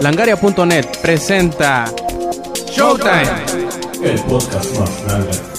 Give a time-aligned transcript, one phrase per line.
[0.00, 1.92] Langaria.net presenta
[2.72, 3.44] Showtime,
[4.02, 5.50] el podcast más grande.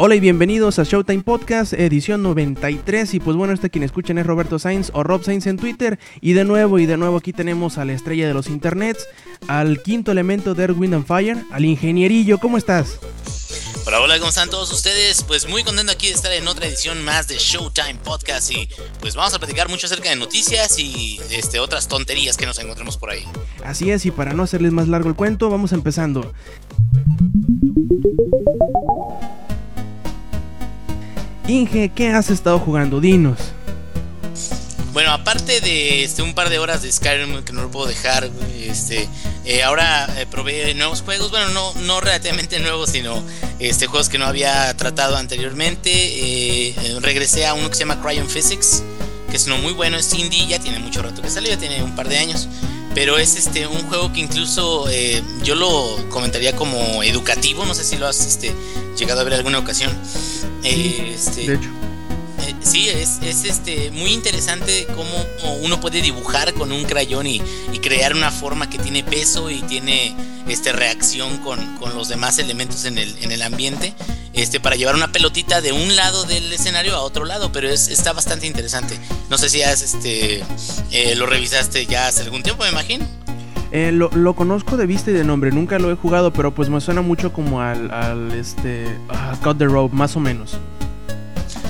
[0.00, 3.14] Hola y bienvenidos a Showtime Podcast, edición 93.
[3.14, 5.98] Y pues bueno, este quien escuchan es Roberto Sainz o Rob Sainz en Twitter.
[6.20, 9.08] Y de nuevo, y de nuevo aquí tenemos a la estrella de los internets,
[9.48, 12.38] al quinto elemento de Earth, Wind and Fire, al ingenierillo.
[12.38, 13.00] ¿Cómo estás?
[13.88, 15.22] Hola, hola, ¿cómo están todos ustedes?
[15.22, 18.68] Pues muy contento aquí de estar en otra edición más de Showtime Podcast y
[19.00, 22.98] pues vamos a platicar mucho acerca de noticias y este, otras tonterías que nos encontremos
[22.98, 23.24] por ahí.
[23.64, 26.34] Así es, y para no hacerles más largo el cuento, vamos empezando.
[31.46, 33.00] Inge, ¿qué has estado jugando?
[33.00, 33.38] Dinos.
[34.92, 38.30] Bueno, aparte de este, un par de horas de Skyrim que no lo puedo dejar,
[38.60, 39.08] este,
[39.44, 43.22] eh, ahora eh, probé nuevos juegos, bueno, no, no relativamente nuevos, sino
[43.58, 45.90] este, juegos que no había tratado anteriormente.
[45.92, 48.82] Eh, regresé a uno que se llama Cryon Physics,
[49.30, 51.82] que es uno muy bueno, es indie, ya tiene mucho rato que salió, ya tiene
[51.82, 52.48] un par de años.
[52.94, 54.86] Pero es este un juego que incluso
[55.44, 58.52] yo lo comentaría como educativo, no sé si lo has este,
[58.96, 59.96] llegado a ver alguna ocasión.
[60.64, 61.87] este, de hecho
[62.60, 65.24] sí, es, es, este, muy interesante cómo
[65.62, 67.42] uno puede dibujar con un crayón y,
[67.80, 70.14] crear una forma que tiene peso y tiene
[70.48, 71.58] este, reacción con,
[71.94, 73.94] los demás elementos en el, en el ambiente.
[74.34, 77.88] Este, para llevar una pelotita de un lado del escenario a otro lado, pero es,
[77.88, 78.98] está bastante interesante.
[79.30, 80.44] No sé si has, este,
[80.90, 83.06] eh, lo revisaste ya hace algún tiempo, me imagino.
[83.70, 86.68] Eh, lo, lo, conozco de vista y de nombre, nunca lo he jugado, pero pues
[86.68, 88.86] me suena mucho como al, al este,
[89.42, 90.58] Cut the Rope, más o menos.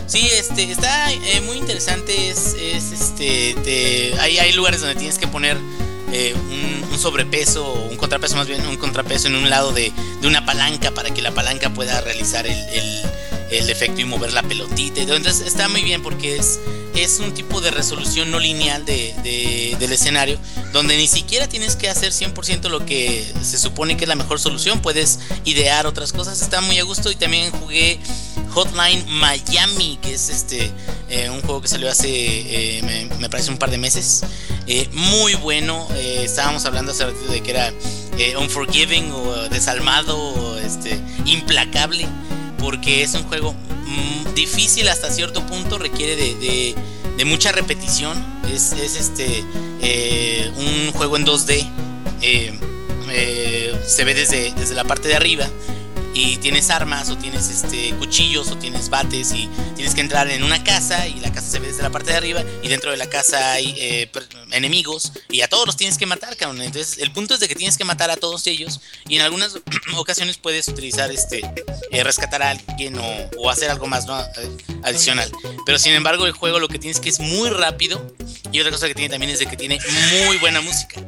[0.08, 2.30] Sí, este, está eh, muy interesante.
[2.30, 5.58] Es, este, hay, hay lugares donde tienes que poner
[6.12, 9.92] eh, un, sobrepeso o un contrapeso, más bien un contrapeso en un lado de,
[10.24, 12.58] una palanca para que la palanca pueda realizar el,
[13.50, 15.02] efecto y mover la pelotita.
[15.02, 16.58] Entonces está muy bien porque es,
[16.96, 20.38] es un tipo de resolución no lineal de, del escenario
[20.72, 24.40] donde ni siquiera tienes que hacer 100% lo que se supone que es la mejor
[24.40, 24.80] solución.
[24.80, 26.42] Puedes idear otras cosas.
[26.42, 28.00] Está muy a gusto y también jugué
[28.58, 30.72] Hotline Miami, que es este
[31.08, 34.22] eh, un juego que salió hace, eh, me, parece, un par de meses.
[34.66, 35.86] Eh, muy bueno.
[35.94, 37.72] estábamos hablando hace ratito de que era
[38.40, 42.08] unforgiving o desalmado o este, implacable,
[42.58, 46.74] porque es un juego mm, difícil hasta cierto punto, requiere de,
[47.16, 48.18] de, mucha repetición.
[48.52, 49.44] Es, es este
[50.56, 51.64] un juego en 2D.
[53.86, 55.48] se ve desde, desde la parte de arriba
[56.18, 60.42] y tienes armas o tienes este cuchillos o tienes bates y tienes que entrar en
[60.42, 62.96] una casa y la casa se ve desde la parte de arriba y dentro de
[62.96, 64.10] la casa hay eh,
[64.50, 66.60] enemigos y a todos los tienes que matar, cabrón.
[66.60, 69.60] Entonces el punto es de que tienes que matar a todos ellos y en algunas
[69.96, 71.40] ocasiones puedes utilizar este
[71.92, 72.98] eh, rescatar a alguien
[73.36, 74.20] o, hacer algo más ¿no?
[74.82, 75.30] adicional.
[75.64, 78.04] Pero sin embargo el juego lo que tienes que es muy rápido
[78.50, 79.78] y otra cosa que tiene también es de que tiene
[80.26, 81.00] muy buena música.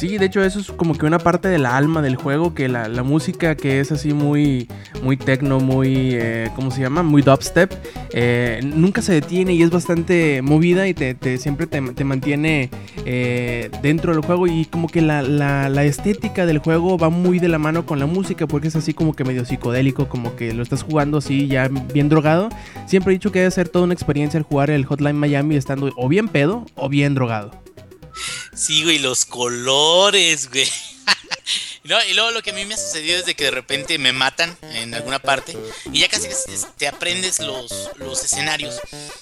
[0.00, 2.70] Sí, de hecho eso es como que una parte de la alma del juego, que
[2.70, 4.66] la, música que es así muy,
[5.02, 7.02] muy techno, muy, eh, ¿cómo se llama?
[7.02, 7.70] Muy dubstep,
[8.14, 12.70] eh, nunca se detiene y es bastante movida y te, siempre te, mantiene
[13.04, 17.48] eh, dentro del juego y como que la, la, estética del juego va muy de
[17.48, 20.62] la mano con la música porque es así como que medio psicodélico, como que lo
[20.62, 22.48] estás jugando así ya bien drogado.
[22.86, 25.90] Siempre he dicho que debe ser toda una experiencia el jugar el Hotline Miami estando
[25.94, 27.50] o bien pedo o bien drogado.
[28.54, 30.68] Sí, güey, los colores, güey.
[31.84, 34.12] y luego lo que a mí me ha sucedido es de que de repente me
[34.12, 35.56] matan en alguna parte
[35.92, 36.28] y ya casi
[36.76, 38.80] te aprendes los, los escenarios.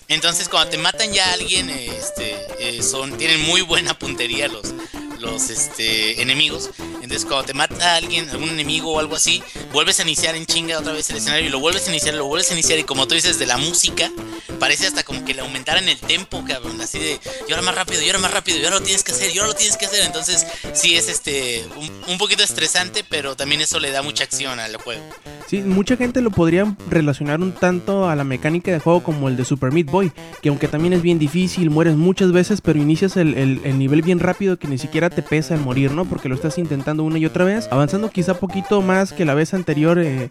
[0.09, 4.75] Entonces cuando te matan ya a alguien, este, eh, son, tienen muy buena puntería los,
[5.21, 6.71] los este, enemigos.
[7.03, 9.43] Entonces, cuando te mata a alguien, algún enemigo o algo así,
[9.73, 12.27] vuelves a iniciar en chinga otra vez el escenario y lo vuelves a iniciar, lo
[12.27, 12.79] vuelves a iniciar.
[12.79, 14.11] Y como tú dices, de la música,
[14.59, 16.81] parece hasta como que le aumentaran el tempo, cabrón.
[16.81, 19.13] Así de, y ahora más rápido, y ahora más rápido, y ahora lo tienes que
[19.13, 20.05] hacer, y ahora lo tienes que hacer.
[20.05, 21.67] Entonces, sí es este
[22.07, 25.03] un, poquito estresante, pero también eso le da mucha acción al juego.
[25.49, 29.37] Sí, mucha gente lo podría relacionar un tanto a la mecánica de juego como el
[29.39, 33.17] de Super Meat Boy, que aunque también es bien difícil, mueres muchas veces, pero inicias
[33.17, 36.05] el, el nivel bien rápido que ni siquiera te pesa el morir, ¿no?
[36.05, 39.55] Porque lo estás intentando una y otra vez, avanzando quizá poquito más que la vez
[39.55, 40.29] anterior, eh,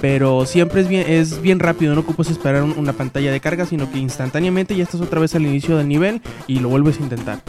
[0.00, 3.90] pero siempre es bien, es bien rápido, no ocupas esperar una pantalla de carga, sino
[3.90, 7.42] que instantáneamente ya estás otra vez al inicio del nivel y lo vuelves a intentar.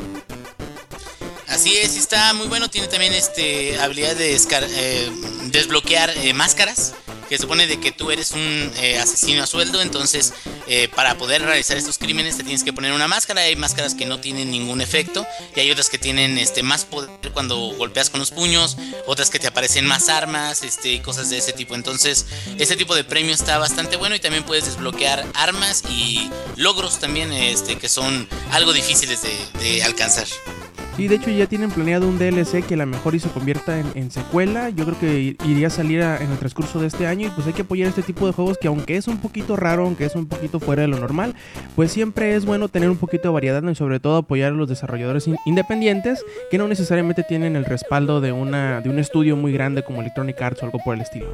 [1.63, 2.69] Así es, está muy bueno.
[2.69, 5.11] Tiene también este habilidad de eh,
[5.45, 6.93] desbloquear eh, máscaras
[7.29, 10.33] que supone de que tú eres un eh, asesino a sueldo, entonces
[10.67, 14.05] eh, para poder realizar estos crímenes te tienes que poner una máscara, hay máscaras que
[14.05, 15.25] no tienen ningún efecto
[15.55, 18.75] y hay otras que tienen este más poder cuando golpeas con los puños,
[19.07, 21.75] otras que te aparecen más armas, este cosas de ese tipo.
[21.75, 22.25] Entonces,
[22.59, 27.31] ese tipo de premio está bastante bueno y también puedes desbloquear armas y logros también
[27.31, 29.21] este que son algo difíciles
[29.53, 30.27] de alcanzar.
[30.95, 33.79] Sí, de hecho ya tienen planeado un DLC que a lo mejor y se convierta
[33.79, 34.69] en, secuela.
[34.69, 37.53] Yo creo que iría a salir en el transcurso de este año y pues hay
[37.53, 40.27] que apoyar este tipo de juegos que aunque es un poquito raro, aunque es un
[40.27, 41.35] poquito fuera de lo normal,
[41.75, 44.69] pues siempre es bueno tener un poquito de variedad y sobre todo apoyar a los
[44.69, 49.83] desarrolladores independientes que no necesariamente tienen el respaldo de, una, de un estudio muy grande
[49.83, 51.27] como Electronic Arts o algo por el estilo.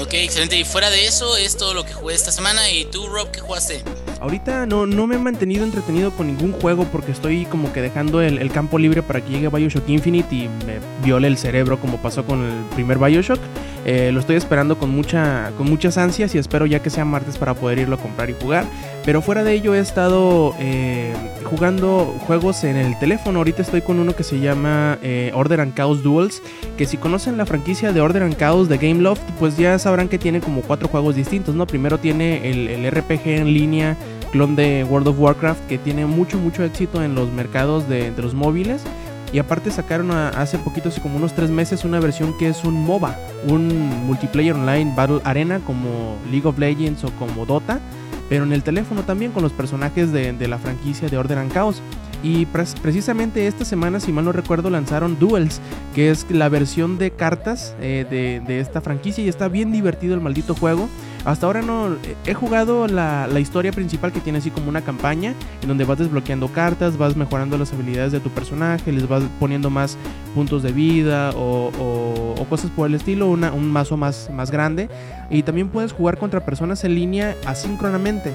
[0.00, 0.56] Ok, excelente.
[0.56, 2.70] Y fuera de eso, es todo lo que jugué esta semana.
[2.70, 3.82] ¿Y tú, Rob, qué jugaste?
[4.20, 8.20] Ahorita no, no me he mantenido entretenido con ningún juego porque estoy como que dejando
[8.20, 12.24] el, campo libre para que llegue Bioshock Infinite y me viole el cerebro como pasó
[12.24, 13.38] con el primer Bioshock.
[13.84, 17.38] Eh, lo estoy esperando con, mucha, con muchas ansias y espero ya que sea martes
[17.38, 18.64] para poder irlo a comprar y jugar.
[19.04, 21.14] Pero fuera de ello he estado eh,
[21.44, 23.38] jugando juegos en el teléfono.
[23.38, 26.42] Ahorita estoy con uno que se llama eh, Order and Chaos Duels.
[26.76, 30.18] Que si conocen la franquicia de Order and Chaos de Gameloft, pues ya sabrán que
[30.18, 31.66] tiene como cuatro juegos distintos, ¿no?
[31.66, 33.96] Primero tiene el, el RPG en línea
[34.28, 38.34] clon de World of Warcraft que tiene mucho, mucho éxito en los mercados de, los
[38.34, 38.82] móviles.
[39.30, 42.82] Y aparte sacaron hace poquito, así como unos tres meses, una versión que es un
[42.82, 43.14] MOBA,
[43.46, 47.78] un multiplayer online battle arena como League of Legends o como Dota,
[48.28, 51.80] pero en el teléfono también con los personajes de, la franquicia de Order and Chaos.
[52.22, 55.60] Y precisamente esta semana, si mal no recuerdo, lanzaron Duels,
[55.94, 60.14] que es la versión de cartas eh, de, de esta franquicia y está bien divertido
[60.14, 60.88] el maldito juego.
[61.28, 61.94] Hasta ahora no
[62.24, 66.48] he jugado la, historia principal que tiene así como una campaña en donde vas desbloqueando
[66.48, 69.98] cartas, vas mejorando las habilidades de tu personaje, les vas poniendo más
[70.34, 74.88] puntos de vida o, cosas por el estilo, un mazo más, más grande.
[75.28, 78.32] Y también puedes jugar contra personas en línea asíncronamente.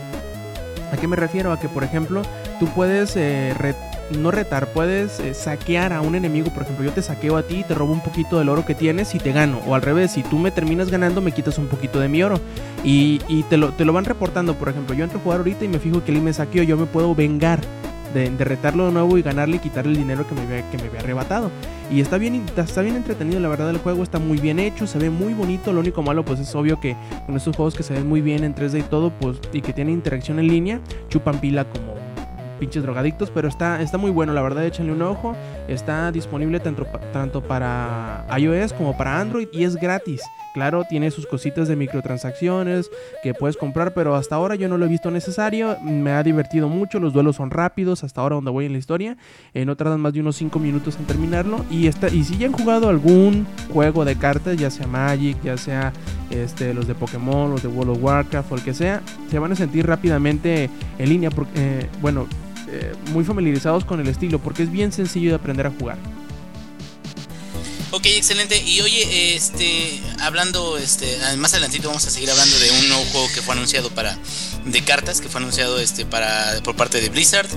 [0.92, 1.52] ¿A qué me refiero?
[1.52, 2.22] A que, por ejemplo,
[2.60, 3.56] tú puedes eh,
[4.12, 6.50] no retar, puedes eh, saquear a un enemigo.
[6.54, 8.76] Por ejemplo, yo te saqueo a ti y te robo un poquito del oro que
[8.76, 9.60] tienes y te gano.
[9.68, 12.40] O al revés, si tú me terminas ganando, me quitas un poquito de mi oro.
[12.84, 13.20] Y,
[13.50, 14.56] te, lo, te, lo, van reportando.
[14.56, 16.64] Por ejemplo, yo entro a jugar ahorita y me fijo que él me saqueó.
[16.64, 17.62] Yo me puedo vengar
[18.14, 21.00] de, retarlo de nuevo y ganarle y quitarle el dinero que me, que me había
[21.00, 21.50] arrebatado.
[21.92, 25.00] Y está bien, está bien entretenido, la verdad el juego está muy bien hecho, se
[25.00, 26.96] ve muy bonito, lo único malo pues es obvio que
[27.26, 29.74] con estos juegos que se ven muy bien en 3D y todo, pues y que
[29.74, 30.80] tienen interacción en línea,
[31.10, 32.03] chupan pila como
[32.60, 35.36] pinches drogadictos, pero está, está muy bueno, la verdad, échenle un ojo.
[35.68, 40.22] Está disponible tanto, tanto para iOS como para Android y es gratis.
[40.54, 42.92] Claro, tiene sus cositas de microtransacciones
[43.24, 45.78] que puedes comprar, pero hasta ahora yo no lo he visto necesario.
[45.82, 49.18] Me ha divertido mucho, los duelos son rápidos hasta ahora donde voy en la historia.
[49.56, 51.66] Eh, no tardan más de unos 5 minutos en terminarlo.
[51.72, 55.58] Y, está, y si ya han jugado algún juego de cartas, ya sea Magic, ya
[55.58, 55.92] sea
[56.30, 59.02] este, los de Pokémon, los de World of Warcraft o el que sea,
[59.32, 60.70] se van a sentir rápidamente
[61.00, 61.32] en línea.
[61.32, 62.28] Porque, eh, bueno,
[62.74, 65.98] eh, muy familiarizados con el estilo porque es bien sencillo de aprender a jugar.
[67.92, 68.58] Ok, excelente.
[68.58, 73.28] Y oye, este, hablando, este, más adelantito vamos a seguir hablando de un nuevo juego
[73.36, 74.18] que fue anunciado para
[74.66, 77.48] de cartas, que fue anunciado este para por parte de Blizzard.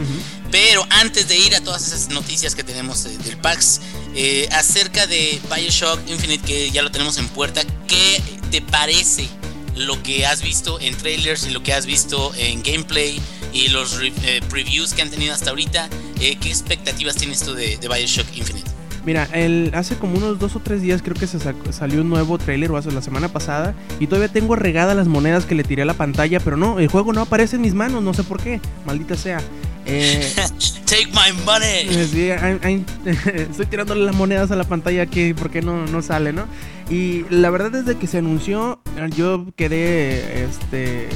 [0.50, 3.80] Pero antes de ir a todas esas noticias que tenemos del PAX
[4.14, 8.20] eh, acerca de Bioshock Infinite, que ya lo tenemos en puerta, ¿qué
[8.50, 9.26] te parece
[9.74, 13.22] lo que has visto en trailers y lo que has visto en gameplay?
[13.52, 15.88] Y los eh, previews que han tenido hasta ahorita,
[16.20, 18.70] eh, ¿qué expectativas tienes tú de, Bioshock Infinite?
[19.04, 22.38] Mira, el, hace como unos dos o tres días creo que se salió un nuevo
[22.38, 25.82] trailer o hace la semana pasada y todavía tengo regadas las monedas que le tiré
[25.82, 28.42] a la pantalla, pero no, el juego no aparece en mis manos, no sé por
[28.42, 29.40] qué, maldita sea.
[29.86, 30.34] Eh,
[30.86, 31.86] Take my money.
[33.36, 36.46] estoy tirándole las monedas a la pantalla que por qué no, no sale, ¿no?
[36.90, 38.80] Y la verdad desde que se anunció
[39.16, 41.08] yo quedé este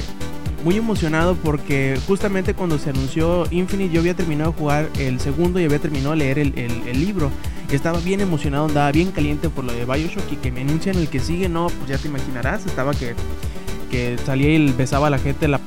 [0.63, 5.59] muy emocionado porque justamente cuando se anunció Infinite yo había terminado de jugar el segundo
[5.59, 7.31] y había terminado de leer el, el, libro.
[7.71, 11.07] Estaba bien emocionado, andaba bien caliente por lo de Bioshock y que me anuncian el
[11.07, 13.15] que sigue, no, pues ya te imaginarás, estaba que,
[13.89, 15.61] que salía y besaba a la gente en la,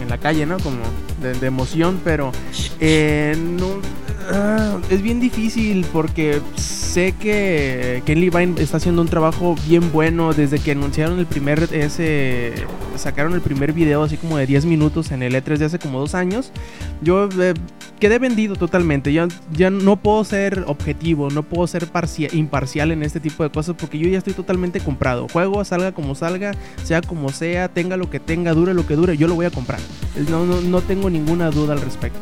[0.00, 0.58] en la, calle, ¿no?
[0.58, 0.78] Como
[1.22, 2.32] de, emoción, pero
[2.80, 3.80] eh, no,
[4.28, 10.32] ah, es bien difícil porque sé que Ken Levine está haciendo un trabajo bien bueno
[10.32, 12.54] desde que anunciaron el primer ese
[12.96, 16.00] sacaron el primer video así como de 10 minutos en el E3 de hace como
[16.00, 16.52] dos años.
[17.00, 17.54] Yo eh,
[17.98, 19.12] quedé vendido totalmente.
[19.12, 21.88] Ya, ya no puedo ser objetivo, no puedo ser
[22.32, 25.28] imparcial en este tipo de cosas porque yo ya estoy totalmente comprado.
[25.28, 29.16] Juego, salga como salga, sea como sea, tenga lo que tenga, dure lo que dure,
[29.16, 29.80] yo lo voy a comprar.
[30.28, 32.18] No, no, no tengo ninguna duda al respecto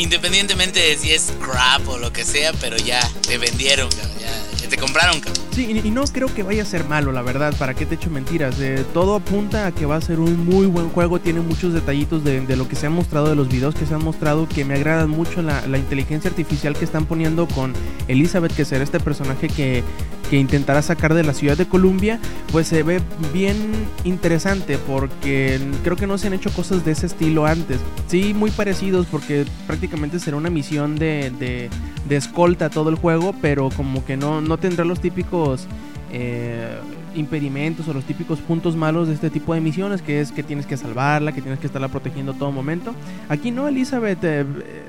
[0.00, 4.76] independientemente de si es crap o lo que sea, pero ya te vendieron, ya, te
[4.76, 5.44] compraron, cabrón.
[5.52, 8.08] Sí, y, no creo que vaya a ser malo, la verdad, para qué te echo
[8.08, 8.56] mentiras.
[8.94, 12.56] Todo apunta a que va a ser un muy buen juego, tiene muchos detallitos de,
[12.56, 15.10] lo que se han mostrado, de los videos que se han mostrado, que me agradan
[15.10, 17.74] mucho la inteligencia artificial que están poniendo con
[18.06, 19.82] Elizabeth, que será este personaje que,
[20.30, 22.20] que intentará sacar de la ciudad de Columbia,
[22.52, 23.00] pues se ve
[23.34, 23.56] bien
[24.04, 27.80] interesante porque creo que no se han hecho cosas de ese estilo antes.
[28.06, 31.68] Sí, muy parecidos porque prácticamente será una misión de, de,
[32.08, 35.66] de escolta a todo el juego, pero como que no, no tendrá los típicos...
[36.12, 36.78] Eh,
[37.12, 40.64] impedimentos o los típicos puntos malos de este tipo de misiones, que es que tienes
[40.64, 42.94] que salvarla, que tienes que estarla protegiendo todo momento.
[43.28, 44.44] Aquí no, Elizabeth, eh,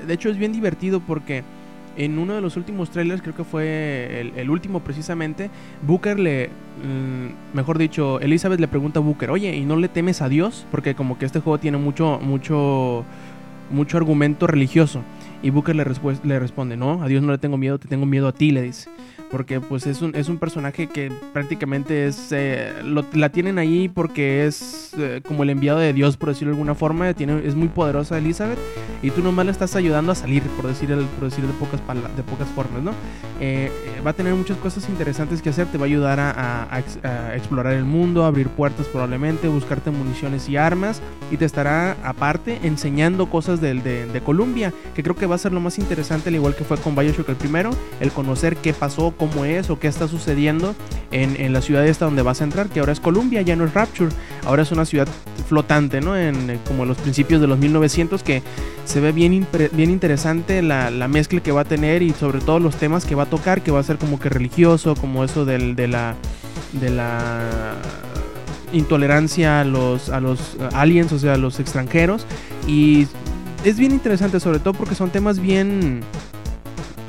[0.06, 1.42] de hecho es bien divertido porque
[1.96, 5.50] en uno de los últimos trailers, creo que fue el, último precisamente,
[5.86, 10.22] Booker le, mm, mejor dicho, Elizabeth le pregunta a Booker, oye, ¿y no le temes
[10.22, 10.66] a Dios?
[10.70, 13.04] Porque como que este juego tiene mucho, mucho,
[13.70, 15.02] mucho argumento religioso.
[15.42, 15.84] Y Booker le,
[16.24, 18.62] le responde, no, a Dios no le tengo miedo, te tengo miedo a ti, le
[18.62, 18.88] dice.
[19.30, 22.28] Porque pues es un, es un personaje que prácticamente es...
[22.32, 26.50] eh, lo- la tienen ahí porque es eh, como el enviado de Dios, por decirlo
[26.50, 27.12] de alguna forma.
[27.14, 28.58] Tiene, es muy poderosa Elizabeth.
[29.02, 31.80] Y tú nomás le estás ayudando a salir, por decir, el- por decir de, pocas
[32.16, 32.92] de pocas formas, ¿no?
[33.40, 35.66] Eh, eh, va a tener muchas cosas interesantes que hacer.
[35.66, 36.82] Te va a ayudar a, a- a
[37.32, 41.00] a explorar el mundo, abrir puertas probablemente, buscarte municiones y armas.
[41.30, 45.38] Y te estará aparte enseñando cosas del- de, de Columbia, que creo que va a
[45.38, 48.72] ser lo más interesante, al igual que fue con Bioshock el primero, el conocer qué
[48.72, 50.74] pasó, cómo es o qué está sucediendo
[51.10, 53.64] en, en la ciudad esta donde vas a entrar, que ahora es Columbia, ya no
[53.64, 54.10] es Rapture,
[54.46, 55.08] ahora es una ciudad
[55.48, 56.16] flotante, ¿no?
[56.16, 58.42] En eh, como los principios de los 1900, que
[58.92, 62.60] se ve bien, bien interesante la, la mezcla que va a tener y sobre todo
[62.60, 65.46] los temas que va a tocar, que va a ser como que religioso, como eso
[65.46, 66.14] del, de la...
[66.74, 67.74] De la
[68.72, 72.26] intolerancia a los, a los eh, aliens, o sea, a los extranjeros.
[72.66, 73.06] Y
[73.64, 76.00] es bien interesante, sobre todo porque son temas bien.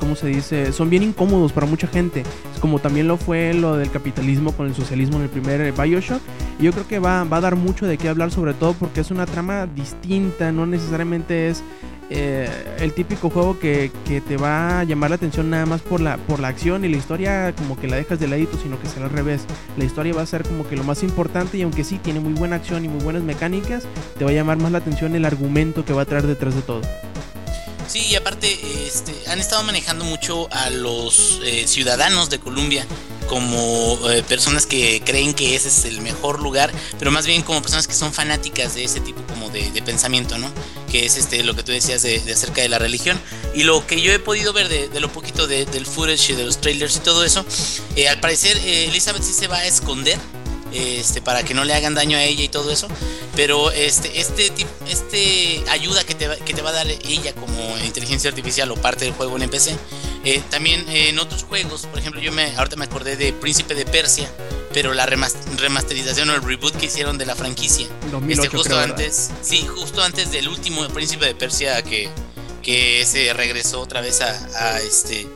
[0.04, 0.70] ¿Cómo se dice?
[0.74, 2.24] Son bien incómodos para mucha gente.
[2.52, 5.72] Es como también lo fue lo del capitalismo con el socialismo en el primer eh,
[5.72, 6.20] Bioshock.
[6.58, 9.00] Y yo creo que va, va a dar mucho de qué hablar, sobre todo porque
[9.00, 11.64] es una trama distinta, no necesariamente es
[12.10, 16.02] eh, el típico juego que, que te va a llamar la atención nada más por
[16.02, 18.88] la, por la acción y la historia como que la dejas de ladito, sino que
[18.88, 19.46] será al revés.
[19.78, 22.34] La historia va a ser como que lo más importante y aunque sí tiene muy
[22.34, 23.84] buena acción y muy buenas mecánicas,
[24.18, 26.60] te va a llamar más la atención el argumento que va a traer detrás de
[26.60, 26.82] todo.
[27.88, 32.86] Sí, y aparte este, han estado manejando mucho a los eh, ciudadanos de Colombia
[33.28, 37.62] como eh, personas que creen que ese es el mejor lugar, pero más bien como
[37.62, 40.50] personas que son fanáticas de ese tipo como de, pensamiento, ¿no?
[40.90, 43.18] Que es este lo que tú decías de, acerca de la religión.
[43.54, 46.44] Y lo que yo he podido ver de, lo poquito de- del footage y de
[46.44, 47.44] los trailers y todo eso,
[47.96, 50.18] eh, al parecer Elizabeth sí se va a esconder
[50.74, 52.88] este, para que no le hagan daño a ella y todo eso.
[53.36, 54.52] Pero este, este,
[54.88, 58.76] este ayuda que te, va, que te va a dar ella como inteligencia artificial o
[58.76, 59.76] parte del juego en PC.
[60.24, 63.74] eh, también eh, en otros juegos, por ejemplo, yo me, ahorita me acordé de Príncipe
[63.74, 64.30] de Persia,
[64.72, 67.86] pero la remas- remasterización o el reboot que hicieron de la franquicia.
[68.12, 68.96] 2008 Este, justo creo, ¿verdad?
[69.00, 72.08] antes, sí, justo antes del último Príncipe de Persia que,
[72.62, 74.30] que se regresó otra vez a,
[74.74, 75.26] a este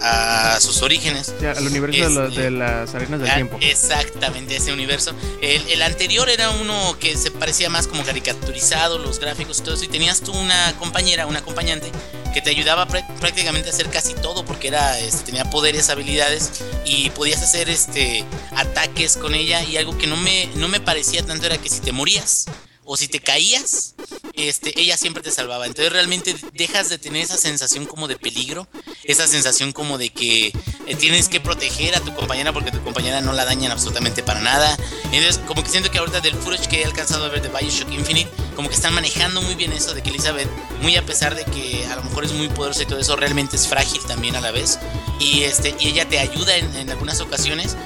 [0.00, 1.30] a sus orígenes.
[1.36, 3.58] O sea, al universo de, Este, de las arenas del Ah, tiempo.
[3.60, 5.12] Exactamente, ese universo.
[5.40, 9.74] El, el anterior era uno que se parecía más como caricaturizado, los gráficos y todo
[9.74, 9.84] eso.
[9.84, 11.90] Y tenías tú una compañera, una acompañante,
[12.34, 16.50] que te ayudaba prá- prácticamente a hacer casi todo porque era, este, tenía poderes, habilidades
[16.84, 18.24] y podías hacer este
[18.54, 19.62] ataques con ella.
[19.64, 22.44] Y algo que no me, no me parecía tanto era que si te morías
[22.86, 23.94] o si te caías,
[24.34, 25.66] este, ella siempre te salvaba.
[25.66, 28.68] Entonces realmente dejas de tener esa sensación como de peligro,
[29.04, 30.52] esa sensación como de que
[30.86, 34.40] eh, tienes que proteger a tu compañera porque tu compañera no la dañan absolutamente para
[34.40, 34.76] nada.
[35.12, 37.90] Entonces como que siento que ahorita del footage que he alcanzado a ver de Bioshock
[37.92, 40.48] Infinite, como que están manejando muy bien eso de que Elizabeth,
[40.80, 43.56] muy a pesar de que a lo mejor es muy poderosa y todo eso, realmente
[43.56, 44.78] es frágil también a la vez.
[45.18, 47.76] Y, este, y ella te ayuda en, en algunas ocasiones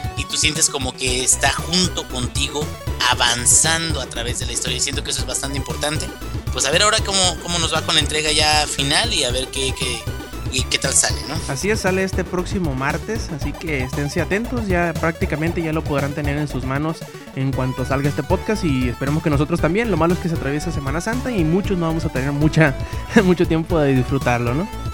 [0.41, 2.65] sientes como que está junto contigo
[3.11, 4.81] avanzando a través de la historia.
[4.81, 6.09] Siento que eso es bastante importante.
[6.53, 9.31] Pues a ver ahora cómo, cómo nos va con la entrega ya final y a
[9.31, 11.35] ver qué, qué, qué tal sale, ¿no?
[11.49, 16.15] Así es, sale este próximo martes, así que esténse atentos, ya prácticamente ya lo podrán
[16.15, 16.99] tener en sus manos
[17.37, 19.91] en cuanto salga este podcast y esperemos que nosotros también.
[19.91, 22.75] Lo malo es que se atraviesa Semana Santa y muchos no vamos a tener mucha,
[23.25, 24.90] mucho tiempo de disfrutarlo, ¿no?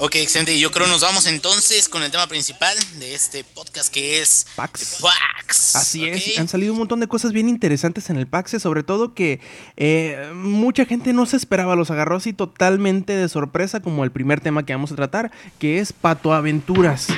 [0.00, 0.54] Ok, excelente.
[0.54, 4.46] Y yo creo nos vamos entonces con el tema principal de este podcast que es
[4.54, 5.00] PAX.
[5.02, 5.74] PAX.
[5.74, 9.12] Así es, han salido un montón de cosas bien interesantes en el PAX, sobre todo
[9.12, 9.40] que
[9.76, 14.40] eh, mucha gente no se esperaba, los agarró así totalmente de sorpresa, como el primer
[14.40, 17.08] tema que vamos a tratar, que es Pato Aventuras.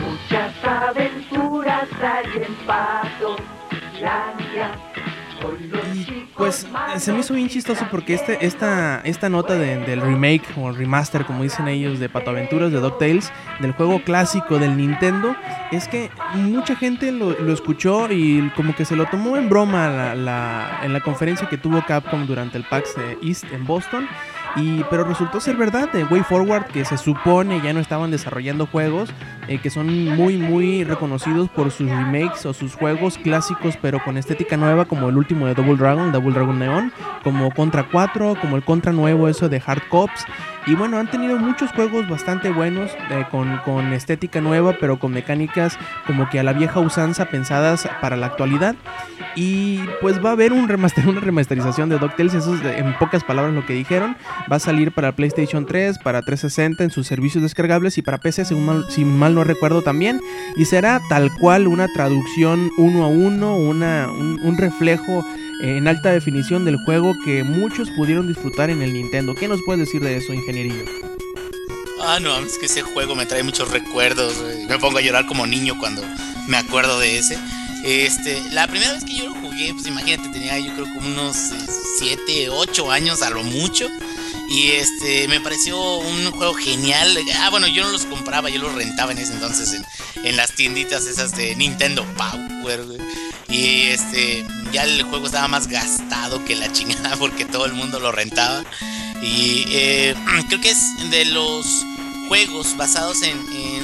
[0.00, 4.87] Muchas aventuras hay en Patoslandia.
[5.94, 6.66] Y pues
[6.96, 11.42] se me hizo bien chistoso porque este, esta, esta nota del remake o remaster, como
[11.42, 15.34] dicen ellos, de Pato Aventuras de DuckTales, del juego clásico del Nintendo,
[15.72, 20.92] es que mucha gente lo, escuchó y como que se lo tomó en broma en
[20.92, 24.08] la conferencia que tuvo Capcom durante el PAX East en Boston.
[24.60, 28.66] Y, pero resultó ser verdad de Way Forward que se supone ya no estaban desarrollando
[28.66, 29.10] juegos
[29.46, 34.16] eh, que son muy muy reconocidos por sus remakes o sus juegos clásicos pero con
[34.16, 38.56] estética nueva como el último de Double Dragon, Double Dragon Neon, como Contra 4, como
[38.56, 40.24] el Contra nuevo eso de Hard Cops
[40.68, 45.78] y bueno, han tenido muchos juegos bastante buenos, eh, con, estética nueva, pero con mecánicas
[46.06, 48.76] como que a la vieja usanza pensadas para la actualidad.
[49.34, 53.24] Y pues va a haber un remaster, una remasterización de DuckTales, eso es en pocas
[53.24, 54.14] palabras lo que dijeron.
[54.52, 58.44] Va a salir para PlayStation 3, para 360 en sus servicios descargables y para PC,
[58.44, 60.20] si mal, si mal no recuerdo también.
[60.56, 65.24] Y será tal cual una traducción uno a uno, una, un reflejo
[65.60, 69.34] en alta definición del juego que muchos pudieron disfrutar en el Nintendo.
[69.34, 70.84] ¿Qué nos puedes decir de eso, ingenierillo?
[72.00, 74.34] Ah, no, es que ese juego me trae muchos recuerdos.
[74.68, 76.02] Me pongo a llorar como niño cuando
[76.46, 77.38] me acuerdo de ese.
[77.84, 81.36] Este, la primera vez que yo lo jugué, pues imagínate, tenía yo creo como unos
[81.98, 83.88] 7, eh, 8 años a lo mucho.
[84.50, 87.16] Y este, me pareció un juego genial.
[87.40, 89.84] Ah, bueno, yo no los compraba, yo los rentaba en ese entonces en,
[90.24, 92.80] en las tienditas esas de Nintendo Power.
[93.48, 97.98] Y este, ya el juego estaba más gastado que la chingada porque todo el mundo
[97.98, 98.64] lo rentaba.
[99.22, 100.14] Y eh,
[100.48, 101.84] creo que es de los
[102.28, 103.36] juegos basados en,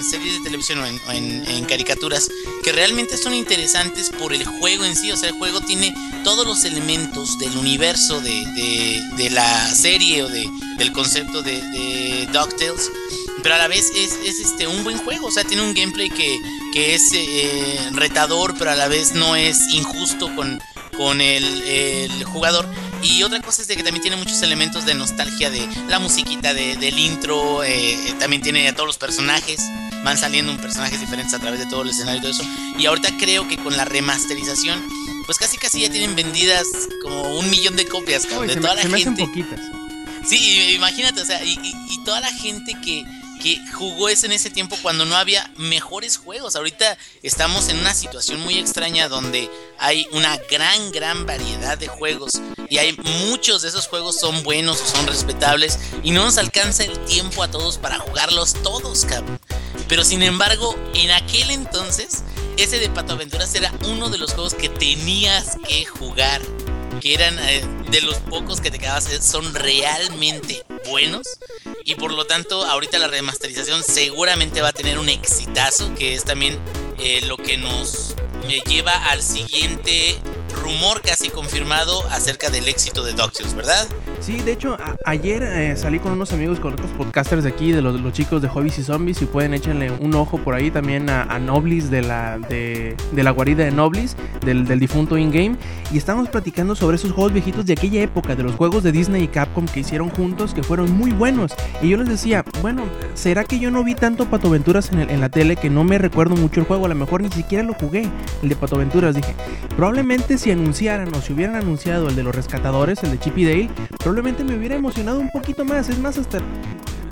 [0.04, 2.28] series de televisión o, en, caricaturas
[2.62, 5.10] que realmente son interesantes por el juego en sí.
[5.10, 5.94] O sea, el juego tiene
[6.24, 12.90] todos los elementos del universo de, la serie o de, del concepto de, de DuckTales
[13.44, 16.40] pero a la vez es, este un buen juego, o sea, tiene un gameplay que,
[16.72, 20.62] que es eh, retador, pero a la vez no es injusto con,
[20.96, 22.66] con el, jugador.
[23.02, 26.54] Y otra cosa es de que también tiene muchos elementos de nostalgia de la musiquita
[26.54, 29.60] del intro, eh, también tiene a todos los personajes,
[30.02, 32.44] van saliendo personajes diferentes a través de todo el escenario y todo eso.
[32.78, 34.82] Y ahorita creo que con la remasterización,
[35.26, 36.66] pues casi casi ya tienen vendidas
[37.02, 39.28] como un millón de copias, de toda la gente.
[40.26, 43.04] Sí, imagínate, o sea, y toda la gente que,
[43.42, 46.56] que jugó ese en ese tiempo cuando no había mejores juegos.
[46.56, 52.40] Ahorita estamos en una situación muy extraña donde hay una gran, gran variedad de juegos
[52.68, 56.84] y hay muchos de esos juegos son buenos o son respetables y no nos alcanza
[56.84, 59.38] el tiempo a todos para jugarlos todos, cabrón.
[59.88, 62.22] Pero sin embargo, en aquel entonces,
[62.56, 66.40] ese de Pato Aventuras era uno de los juegos que tenías que jugar
[67.00, 71.38] que eran eh, de los pocos que te quedabas, eh, son realmente buenos.
[71.84, 76.24] Y por lo tanto, ahorita la remasterización seguramente va a tener un exitazo, que es
[76.24, 76.58] también
[76.98, 78.14] eh, lo que nos
[78.66, 80.18] lleva al siguiente
[80.54, 83.86] rumor casi confirmado acerca del éxito de DuckTales, ¿verdad?
[84.20, 87.82] Sí, de hecho, ayer eh, salí con unos amigos, con otros podcasters de aquí, de
[87.82, 91.38] los, chicos de Hobbies y Zombies, y pueden echarle un ojo por ahí también a,
[91.38, 95.56] Noblis de la, de, la guarida de Noblis, del, difunto in-game,
[95.92, 99.24] y estamos platicando sobre esos juegos viejitos de aquella época, de los juegos de Disney
[99.24, 101.52] y Capcom que hicieron juntos, que fueron muy buenos.
[101.82, 105.20] Y yo les decía, bueno, ¿será que yo no vi tanto Pato Aventuras en, en
[105.20, 106.86] la tele que no me recuerdo mucho el juego?
[106.86, 108.08] A lo mejor ni siquiera lo jugué,
[108.42, 109.14] el de Pato Aventuras.
[109.14, 109.34] Dije,
[109.76, 113.46] probablemente si anunciaran o si hubieran anunciado el de los rescatadores, el de Chip y
[113.46, 115.88] Dale, probablemente me hubiera emocionado un poquito más.
[115.88, 116.38] Es más, hasta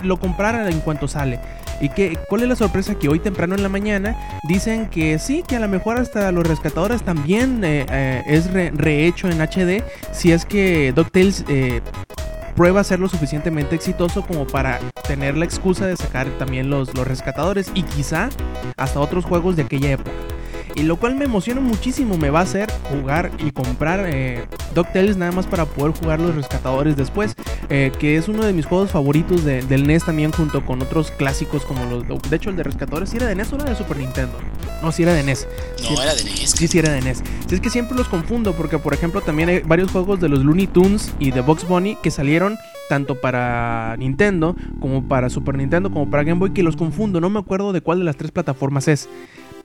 [0.03, 1.39] lo comprara en cuanto sale.
[1.81, 2.93] ¿Y que, cuál es la sorpresa?
[2.93, 4.15] Que hoy temprano en la mañana
[4.47, 9.27] dicen que sí, que a lo mejor hasta los rescatadores también eh, eh, es rehecho
[9.27, 9.83] en HD.
[10.11, 11.81] Si es que DuckTales eh,
[12.55, 17.07] prueba ser lo suficientemente exitoso como para tener la excusa de sacar también los, los
[17.07, 18.29] rescatadores y quizá
[18.77, 20.11] hasta otros juegos de aquella época
[20.75, 22.17] y lo cual me emociona muchísimo.
[22.17, 26.35] Me va a hacer jugar y comprar eh, DuckTales nada más para poder jugar los
[26.35, 27.35] rescatadores después,
[27.69, 31.65] eh, que es uno de mis juegos favoritos del NES también junto con otros clásicos
[31.65, 32.03] como los...
[32.29, 34.37] De hecho, el de rescatadores, ¿sí era de NES o era de Super Nintendo?
[34.81, 35.47] No, sí era de NES.
[35.83, 36.51] No, era de NES.
[36.51, 37.23] Sí, sí era de NES.
[37.47, 40.43] Sí, es que siempre los confundo porque, por ejemplo, también hay varios juegos de los
[40.43, 42.57] Looney Tunes y de Box Bunny que salieron
[42.89, 47.21] tanto para Nintendo como para Super Nintendo como para Game Boy que los confundo.
[47.21, 49.07] No me acuerdo de cuál de las tres plataformas es.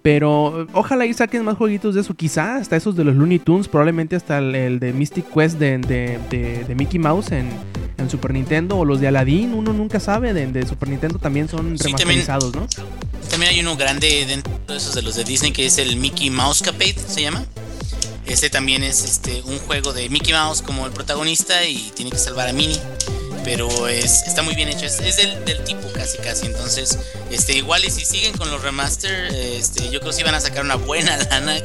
[0.03, 2.15] Pero ojalá y saquen más jueguitos de eso.
[2.15, 3.69] Quizá hasta esos de los Looney Tunes.
[3.69, 7.51] Probablemente hasta el, de Mystic Quest de, Mickey Mouse en,
[8.09, 8.77] Super Nintendo.
[8.79, 9.55] O los de Aladdin.
[9.55, 10.33] Uno nunca sabe.
[10.33, 12.67] De, Super Nintendo también son remasterizados, ¿no?
[13.29, 16.31] También hay uno grande dentro de esos de los de Disney que es el Mickey
[16.31, 17.45] Mouse Capade, se llama.
[18.27, 22.19] Este también es este un juego de Mickey Mouse como el protagonista y tiene que
[22.19, 22.79] salvar a Minnie
[23.49, 26.99] pero es, está muy bien hecho, es, del, tipo casi casi, entonces
[27.31, 30.41] este igual y si siguen con los remaster, este, yo creo que sí van a
[30.41, 31.57] sacar una buena lana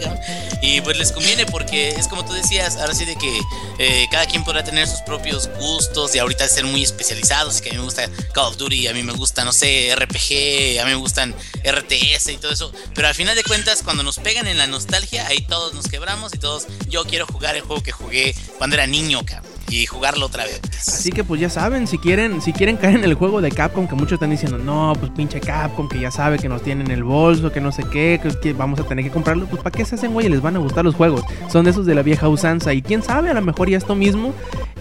[0.61, 3.37] y pues les conviene porque es como tú decías, ahora sí de que
[3.79, 7.73] eh, cada quien podrá tener sus propios gustos y ahorita ser muy especializados, que a
[7.73, 10.91] mí me gusta Call of Duty, a mí me gusta, no sé, RPG, a mí
[10.91, 14.57] me gustan RTS y todo eso, pero al final de cuentas cuando nos pegan en
[14.57, 18.33] la nostalgia, ahí todos nos quebramos y todos, yo quiero jugar el juego que jugué
[18.57, 20.61] cuando era niño, cabrón y jugarlo otra vez.
[20.79, 23.87] Así que pues ya saben, si quieren, si quieren caer en el juego de Capcom,
[23.87, 27.03] que muchos están diciendo, no, pues pinche Capcom, que ya sabe que nos tienen el
[27.03, 29.95] bolso, que no sé qué, que, vamos a tener que comprarlo, pues para qué se
[29.95, 31.23] hacen, güey, les van a gustar los juegos.
[31.49, 32.73] Son de esos de la vieja usanza.
[32.73, 34.33] Y quién sabe, a lo mejor ya esto mismo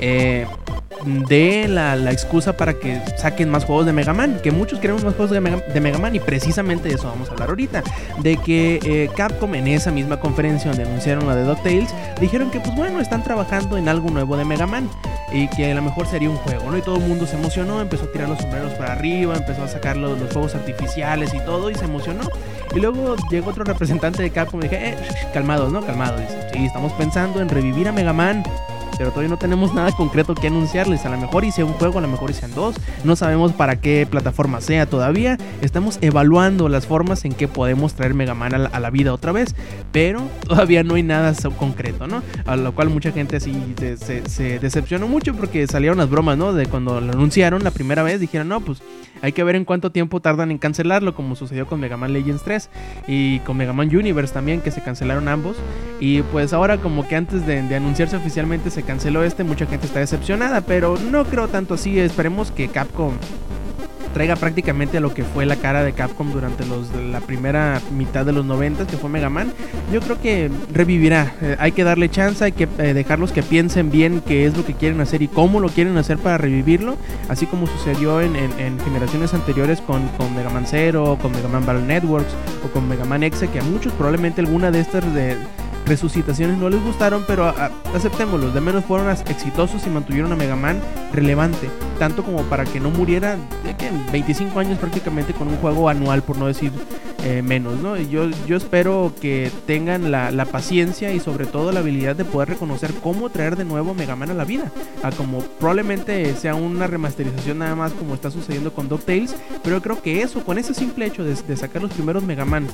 [0.05, 0.47] eh,
[1.05, 5.15] de la, excusa para que saquen más juegos de Mega Man, que muchos queremos más
[5.15, 5.41] juegos de
[5.81, 7.85] Mega, Man y precisamente de eso vamos a hablar ahorita,
[8.19, 12.59] de que eh, Capcom en esa misma conferencia donde anunciaron la de DuckTales, dijeron que
[12.59, 14.89] pues bueno, están trabajando en algo nuevo de Mega Man
[15.33, 16.77] y que a lo mejor sería un juego, ¿no?
[16.77, 19.69] Y todo el mundo se emocionó, empezó a tirar los sombreros para arriba, empezó a
[19.69, 22.29] sacar los, los fuegos artificiales y todo y se emocionó.
[22.75, 24.97] Y luego llegó otro representante de Capcom y dije, eh,
[25.33, 25.85] calmados, ¿no?
[25.85, 26.21] Calmados.
[26.21, 28.43] Dice, sí, estamos pensando en revivir a Mega Man
[28.97, 31.05] pero todavía no tenemos nada concreto que anunciarles.
[31.05, 32.77] A lo mejor hice un juego, a lo mejor hice dos.
[33.05, 35.39] No sabemos para qué plataforma sea todavía.
[35.61, 39.55] Estamos evaluando las formas en que podemos traer Mega Man a la, vida otra vez,
[39.91, 42.23] pero todavía no hay nada concreto, ¿no?
[42.47, 46.53] A lo cual mucha gente así se, decepcionó mucho porque salieron las bromas, ¿no?
[46.53, 48.83] De cuando lo anunciaron la primera vez, dijeron, no, pues
[49.23, 52.43] hay que ver en cuánto tiempo tardan en cancelarlo, como sucedió con Mega Man Legends
[52.43, 52.69] 3
[53.07, 55.57] y con Mega Man Universe también, que se cancelaron ambos.
[56.01, 60.01] Y pues ahora como que antes de, anunciarse oficialmente se canceló este, mucha gente está
[60.01, 61.99] decepcionada, pero no creo tanto así.
[62.01, 63.13] Esperemos que Capcom
[64.13, 68.25] traiga prácticamente a lo que fue la cara de Capcom durante los, la primera mitad
[68.25, 69.53] de los 90, que fue Mega Man.
[69.93, 71.35] Yo creo que revivirá.
[71.41, 74.65] Eh, hay que darle chance, hay que eh, dejarlos que piensen bien qué es lo
[74.65, 76.97] que quieren hacer y cómo lo quieren hacer para revivirlo,
[77.29, 78.33] así como sucedió en,
[78.85, 83.05] generaciones anteriores con, con, Mega Man Zero, con Mega Man Battle Networks o con Mega
[83.05, 85.37] Man X, que a muchos probablemente alguna de estas de
[85.93, 87.53] resucitaciones no les gustaron, pero
[87.95, 90.81] aceptémoslo, de menos fueron exitosos y mantuvieron a Mega Man
[91.13, 95.91] relevante, tanto como para que no muriera de que 25 años prácticamente con un juego
[95.91, 96.73] anual, por no decir
[97.25, 97.97] eh, menos, ¿no?
[97.97, 102.49] Yo, yo espero que tengan la, la, paciencia y sobre todo la habilidad de poder
[102.49, 104.73] reconocer cómo traer de nuevo Mega Man a la vida,
[105.05, 110.03] a como probablemente sea una remasterización nada más como está sucediendo con DuckTales, pero creo
[110.03, 112.67] que eso, con ese simple hecho de, sacar los primeros Mega Man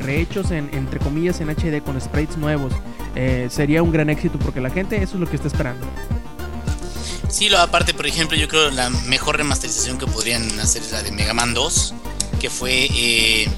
[0.00, 2.72] rehechos en, entre comillas en HD con sprites nuevos,
[3.16, 5.84] eh, sería un gran éxito porque la gente eso es lo que está esperando.
[7.28, 11.02] Sí, lo aparte, por ejemplo, yo creo la mejor remasterización que podrían hacer es la
[11.02, 11.94] de Mega Man 2,
[12.40, 13.48] que fue eh,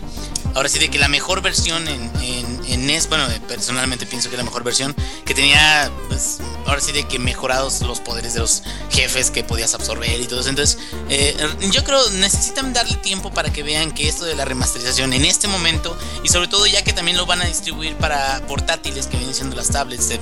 [0.54, 4.44] ahora sí de que la mejor versión en, en, NES, bueno, personalmente pienso que la
[4.44, 9.30] mejor versión, que tenía, pues, ahora sí de que mejorados los poderes de los jefes
[9.30, 10.48] que podías absorber y todo eso.
[10.48, 11.36] Entonces, eh,
[11.70, 15.48] yo creo necesitan darle tiempo para que vean que esto de la remasterización en este
[15.48, 19.34] momento, y sobre todo ya que también lo van a distribuir para portátiles que vienen
[19.34, 20.20] siendo las tablets, eh,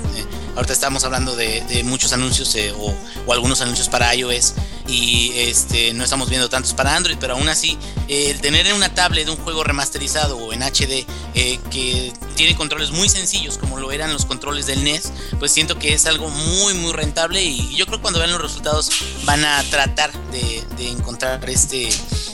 [0.57, 2.95] ahorita estamos hablando de, muchos anuncios eh, o,
[3.27, 4.55] o, algunos anuncios para iOS
[4.89, 8.93] y este, no estamos viendo tantos para Android, pero aún así, el tener en una
[8.95, 13.93] tablet un juego remasterizado, o en HD eh, que tiene controles muy sencillos como lo
[13.93, 17.87] eran los controles del NES, pues siento que es algo muy muy rentable y yo
[17.87, 18.91] creo que cuando vean los resultados
[19.25, 21.89] van a tratar de, encontrar este,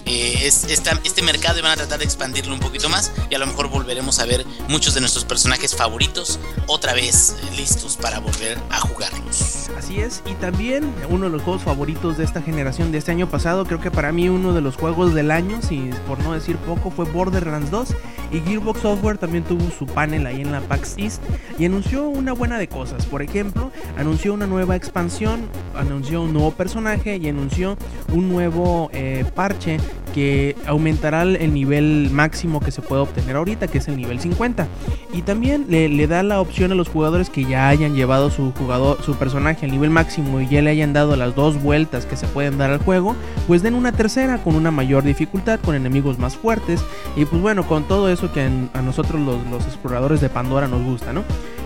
[0.06, 3.46] eh, este mercado y van a tratar de expandirlo un poquito más y a lo
[3.46, 8.80] mejor volveremos a ver muchos de nuestros personajes favoritos otra vez listos para volver a
[8.80, 9.70] jugarlos.
[9.76, 13.28] Así es, y también uno de los juegos favoritos de esta generación de este año
[13.28, 16.56] pasado, creo que para mí uno de los juegos del año, si por no decir
[16.58, 17.88] poco, fue Borderlands 2
[18.32, 21.22] y Gearbox Software también tuvo su panel ahí en la PAX East
[21.58, 23.06] y anunció una buena de cosas.
[23.06, 27.76] Por ejemplo, anunció una nueva expansión, anunció un nuevo personaje y anunció
[28.12, 29.78] un nuevo eh, parche
[30.14, 34.66] que aumentará el nivel máximo que se puede obtener ahorita, que es el nivel 50.
[35.12, 39.02] Y también le, da la opción a los jugadores que ya hayan llevado su jugador,
[39.02, 42.26] su personaje al nivel máximo y ya le hayan dado las dos vueltas que se
[42.26, 46.36] pueden dar al juego, pues den una tercera con una mayor dificultad, con enemigos más
[46.36, 46.84] fuertes
[47.16, 50.82] y pues bueno, con todo eso que a nosotros los, los exploradores de Pandora nos
[50.82, 51.24] gusta, ¿no?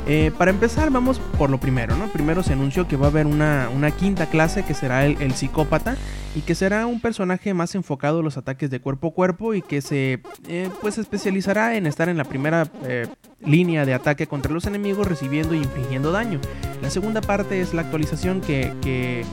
[0.08, 2.06] Eh, para empezar, vamos por lo primero, ¿no?
[2.06, 5.96] Primero se anunció que va a haber una, quinta clase que será el, psicópata
[6.36, 9.62] y que será un personaje más enfocado a los ataques de cuerpo a cuerpo y
[9.62, 13.08] que se eh, pues especializará en estar en la primera eh,
[13.44, 16.40] línea de ataque contra los enemigos recibiendo y infligiendo daño.
[16.82, 19.24] La segunda parte es la actualización que, que,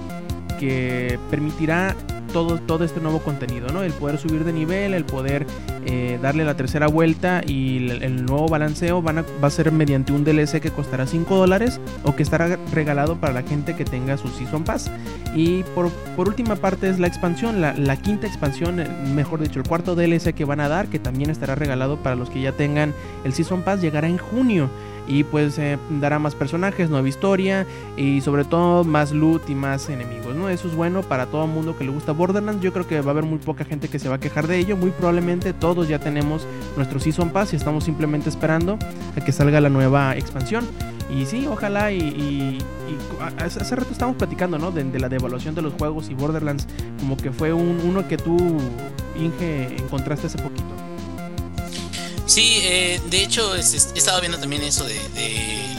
[0.63, 1.95] que permitirá
[2.31, 3.83] todo, todo este nuevo contenido, ¿no?
[3.83, 5.45] El poder subir de nivel, el poder
[5.85, 10.61] eh, darle la tercera vuelta y el, nuevo balanceo va a ser mediante un DLC
[10.61, 14.63] que costará 5 dólares o que estará regalado para la gente que tenga su Season
[14.63, 14.89] Pass.
[15.35, 19.59] Y por, por última parte es la expansión, la, la, quinta expansión, eh, mejor dicho,
[19.59, 22.53] el cuarto DLC que van a dar, que también estará regalado para los que ya
[22.53, 22.93] tengan
[23.25, 24.69] el Season Pass, llegará en junio
[25.07, 27.65] y pues eh, dará más personajes, nueva historia
[27.97, 30.49] y sobre todo más loot y más enemigos, ¿no?
[30.49, 32.61] Eso es bueno para todo mundo que le gusta Borderlands.
[32.61, 34.57] Yo creo que va a haber muy poca gente que se va a quejar de
[34.57, 34.77] ello.
[34.77, 38.77] Muy probablemente todos ya tenemos nuestro Season Pass y estamos simplemente esperando
[39.17, 40.65] a que salga la nueva expansión.
[41.13, 42.59] Y sí, ojalá y,
[43.39, 44.71] hace rato estamos platicando, ¿no?
[44.71, 46.67] De, la devaluación de los juegos y Borderlands
[46.99, 48.37] como que fue un, uno que tú,
[49.19, 50.92] Inge, encontraste hace poquito.
[52.25, 54.99] Sí, eh, de hecho he estado viendo también eso de,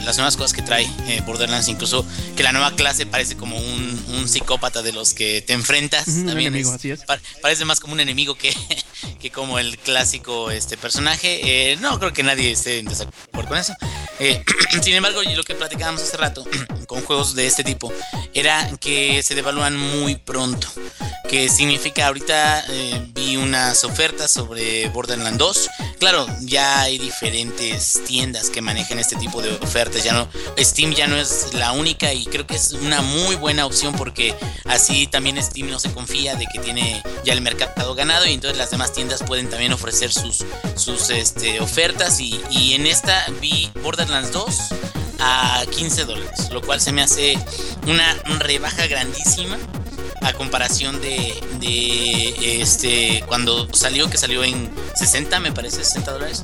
[0.05, 2.05] las nuevas cosas que trae eh, Borderlands, incluso
[2.37, 3.95] que la nueva clase parece como un,
[4.27, 6.05] psicópata de los que te enfrentas.
[6.05, 7.01] también enemigo, así es.
[7.41, 8.55] parece más como un enemigo que,
[9.19, 11.71] que como el clásico este personaje.
[11.71, 13.73] Eh, no creo que nadie esté en desacuerdo con eso.
[14.81, 16.43] sin embargo, lo que platicábamos hace rato
[16.87, 17.93] con juegos de este tipo
[18.33, 20.67] era que se devalúan muy pronto.
[21.29, 22.65] Que significa ahorita
[23.13, 25.69] vi unas ofertas sobre Borderlands 2.
[25.99, 30.03] Claro, ya hay diferentes tiendas que manejan este tipo de ofertas.
[30.03, 30.27] Ya no,
[30.59, 34.35] Steam ya no es la única y creo que es una muy buena opción porque
[34.65, 38.57] así también Steam no se confía de que tiene ya el mercado ganado y entonces
[38.57, 43.71] las demás tiendas pueden también ofrecer sus, sus este, ofertas y, y en esta vi
[43.81, 44.55] Borderlands 2
[45.19, 47.37] a 15 dólares, lo cual se me hace
[47.87, 49.57] una rebaja grandísima
[50.25, 56.43] a comparación de, de este cuando salió, que salió en 60, me parece, 60 dólares.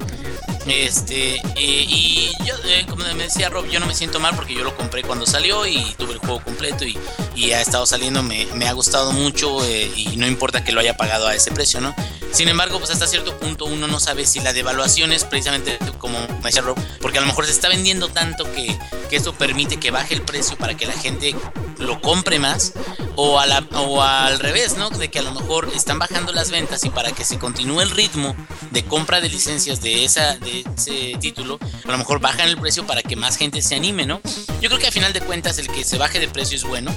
[0.67, 4.53] Este, eh, y yo, eh, como me decía Rob, yo no me siento mal porque
[4.53, 6.97] yo lo compré cuando salió y tuve el juego completo y,
[7.35, 10.79] y ha estado saliendo, me, me ha gustado mucho eh, y no importa que lo
[10.79, 11.95] haya pagado a ese precio, ¿no?
[12.31, 16.19] Sin embargo, pues hasta cierto punto uno no sabe si la devaluación es precisamente como
[16.27, 18.77] me decía Rob, porque a lo mejor se está vendiendo tanto que,
[19.09, 21.35] que esto permite que baje el precio para que la gente
[21.81, 22.73] lo compre más
[23.15, 24.89] o, o al revés, ¿no?
[24.89, 27.91] De que a lo mejor están bajando las ventas y para que se continúe el
[27.91, 28.35] ritmo
[28.71, 32.85] de compra de licencias de, esa, de ese título, a lo mejor bajan el precio
[32.85, 34.21] para que más gente se anime, ¿no?
[34.61, 36.93] Yo creo que a final de cuentas el que se baje de precio es bueno.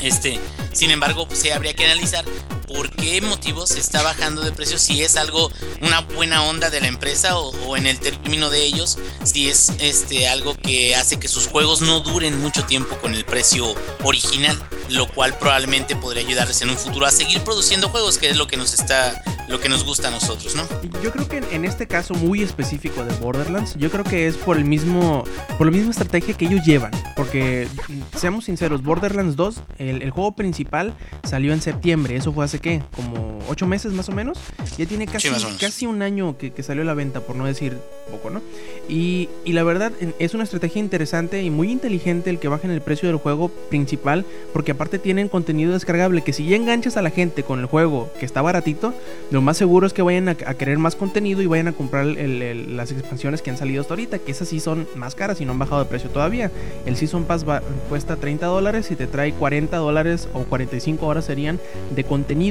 [0.00, 0.38] Este,
[0.72, 2.24] sin embargo, pues, se habría que analizar
[2.68, 5.50] por qué motivo se está bajando de precio, si es algo,
[5.80, 10.28] una buena onda de la empresa o, en el término de ellos, si es este
[10.28, 14.58] algo que hace que sus juegos no duren mucho tiempo con el precio original,
[14.90, 18.46] lo cual probablemente podría ayudarles en un futuro a seguir produciendo juegos, que es lo
[18.46, 20.64] que nos está lo que nos gusta a nosotros, ¿no?
[21.02, 24.58] Yo creo que en este caso muy específico de Borderlands, yo creo que es por
[24.58, 25.24] el mismo
[25.56, 27.66] por la misma estrategia que ellos llevan, porque
[28.14, 32.82] seamos sinceros, Borderlands 2, el, el juego principal salió en septiembre, eso fue hace qué,
[32.94, 34.38] como ocho meses más o menos.
[34.76, 35.28] Ya tiene casi,
[35.60, 37.76] casi un año que, salió a la venta, por no decir
[38.10, 38.40] poco, ¿no?
[38.88, 42.80] Y, y, la verdad es una estrategia interesante y muy inteligente el que bajen el
[42.80, 47.10] precio del juego principal, porque aparte tienen contenido descargable que si ya enganchas a la
[47.10, 48.94] gente con el juego que está baratito,
[49.30, 52.92] lo más seguro es que vayan a, querer más contenido y vayan a comprar las
[52.92, 55.58] expansiones que han salido hasta ahorita, que esas sí son más caras y no han
[55.58, 56.50] bajado de precio todavía.
[56.86, 57.44] El Season Pass
[57.88, 61.60] cuesta 30 dólares y te trae 40 dólares o 45 horas serían
[61.94, 62.47] de contenido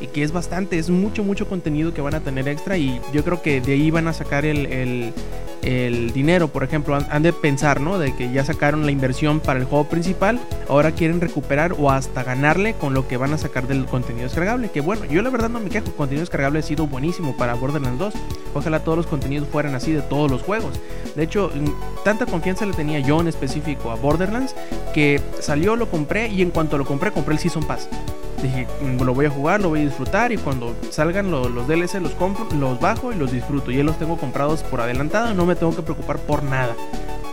[0.00, 3.24] y que es bastante, es mucho, mucho contenido que van a tener extra y yo
[3.24, 5.12] creo que de ahí van a sacar el,
[5.62, 7.98] el, dinero, por ejemplo, han, de pensar, ¿no?
[7.98, 12.22] De que ya sacaron la inversión para el juego principal, ahora quieren recuperar o hasta
[12.22, 15.48] ganarle con lo que van a sacar del contenido descargable, que bueno, yo la verdad
[15.48, 18.14] no me quejo, el contenido descargable ha sido buenísimo para Borderlands 2,
[18.54, 20.78] ojalá todos los contenidos fueran así de todos los juegos,
[21.16, 21.50] de hecho,
[22.04, 24.54] tanta confianza le tenía yo en específico a Borderlands
[24.92, 27.88] que salió, lo compré y en cuanto lo compré, compré el Season Pass
[28.44, 28.66] dije,
[29.00, 32.46] lo voy a jugar, lo voy a disfrutar y cuando salgan los DLC los compro,
[32.58, 33.70] los bajo y los disfruto.
[33.70, 36.76] Ya los tengo comprados por adelantado, no me tengo que preocupar por nada.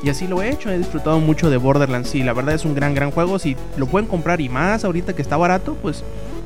[0.04, 2.10] Y así lo he hecho, he disfrutado mucho de Borderlands.
[2.10, 3.38] Sí, la verdad es un gran, gran juego.
[3.38, 6.04] Si lo pueden comprar y más ahorita que está barato, pues,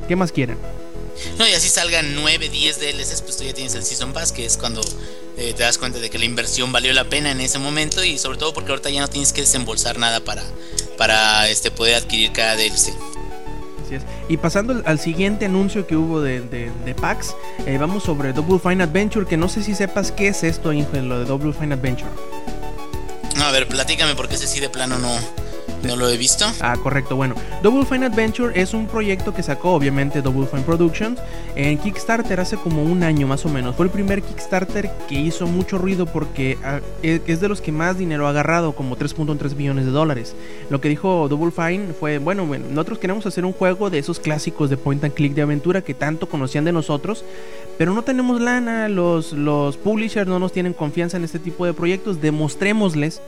[0.08, 0.58] ¿qué más quieren?
[1.38, 4.44] No, y así salgan 9, 10 DLCs, pues tú ya tienes el Season Pass, que
[4.44, 4.82] es cuando
[5.38, 8.18] eh, te das cuenta de que la inversión valió la pena en ese momento y
[8.18, 10.42] sobre todo porque ahorita ya no tienes que desembolsar nada para,
[10.98, 12.92] para este, poder adquirir cada DLC.
[14.28, 17.34] Y pasando al siguiente anuncio que hubo de, de, PAX,
[17.66, 21.02] eh, vamos sobre Double Fine Adventure, que no sé si sepas qué es esto, Inge,
[21.02, 22.10] lo de Double Fine Adventure.
[23.42, 25.10] A ver, platícame porque ese sí de plano no,
[25.82, 26.44] No lo he visto.
[26.60, 27.16] Ah, correcto.
[27.16, 31.20] Bueno, Double Fine Adventure es un proyecto que sacó obviamente Double Fine Productions
[31.54, 33.76] en Kickstarter hace como un año más o menos.
[33.76, 37.72] Fue el primer Kickstarter que hizo mucho ruido porque ah, e, es de los que
[37.72, 40.34] más dinero ha agarrado, como 3.3 billones de dólares.
[40.70, 44.70] Lo que dijo Double Fine fue, bueno, nosotros queremos hacer un juego de esos clásicos
[44.70, 47.24] de point and click de aventura que tanto conocían de nosotros,
[47.78, 51.74] pero no tenemos lana, los, los publishers no nos tienen confianza en este tipo de
[51.74, 53.20] proyectos, demostrémosles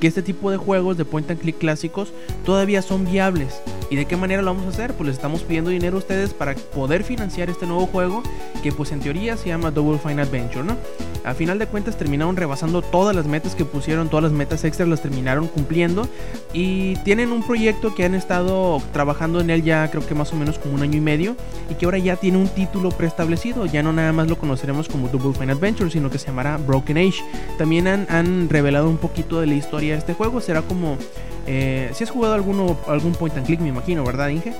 [0.00, 2.12] que este tipo de juegos de point and click clásicos
[2.44, 3.60] todavía son viables.
[3.90, 4.92] ¿Y de qué manera lo vamos a hacer?
[4.94, 8.22] Pues les estamos pidiendo dinero a ustedes para poder financiar este nuevo juego
[8.62, 10.76] que pues en teoría se llama Double Fine Adventure, ¿no?
[11.24, 14.88] A final de cuentas terminaron rebasando todas las metas que pusieron, todas las metas extras
[14.88, 16.08] las terminaron cumpliendo
[16.52, 20.36] y tienen un proyecto que han estado trabajando en él ya creo que más o
[20.36, 21.36] menos como un año y medio
[21.70, 25.08] y que ahora ya tiene un título preestablecido, ya no nada más lo conoceremos como
[25.08, 27.24] Double Fine Adventure, sino que se llamará Broken Age.
[27.58, 30.40] También han, han revelado un poquito de la historia este juego.
[30.40, 30.96] Será como.
[31.50, 34.52] Eh, si has jugado alguno, algún point and click, me imagino, ¿verdad, Inge?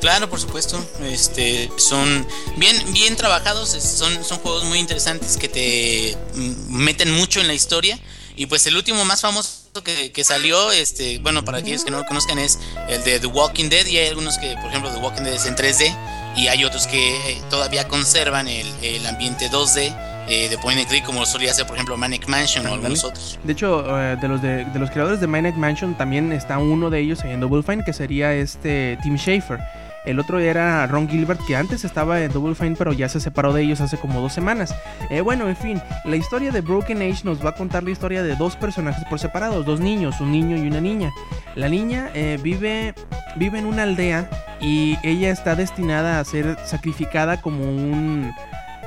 [0.00, 0.80] Claro, por supuesto.
[1.02, 2.24] Este, son
[2.56, 3.70] bien, bien trabajados.
[3.70, 7.98] Son, son juegos muy interesantes que te mm, meten mucho en la historia.
[8.36, 12.04] Y pues el último más famoso que, salió, este, bueno, para aquellos que no lo
[12.04, 13.86] conozcan, es el de The Walking Dead.
[13.86, 15.92] Y hay algunos que, por ejemplo, The Walking Dead es en 3D.
[16.36, 21.04] Y hay otros que todavía conservan el, el ambiente 2D eh, de point and click
[21.04, 23.38] como solía hacer por ejemplo Manic Mansion o algunos otros.
[23.44, 27.00] De hecho, eh, de los de, los creadores de Manic Mansion también está uno de
[27.00, 29.58] ellos en Double Fine que sería este Tim Schafer.
[30.04, 33.52] El otro era Ron Gilbert, que antes estaba en Double Fine, pero ya se separó
[33.52, 34.74] de ellos hace como dos semanas.
[35.10, 38.22] Eh, bueno, en fin, la historia de Broken Age nos va a contar la historia
[38.22, 41.12] de dos personajes por separados, dos niños, un niño y una niña.
[41.56, 42.10] La niña
[42.42, 42.94] vive,
[43.36, 48.32] vive en una aldea y ella está destinada a ser sacrificada como un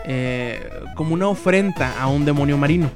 [0.05, 2.89] eh, como una ofrenda a un demonio marino.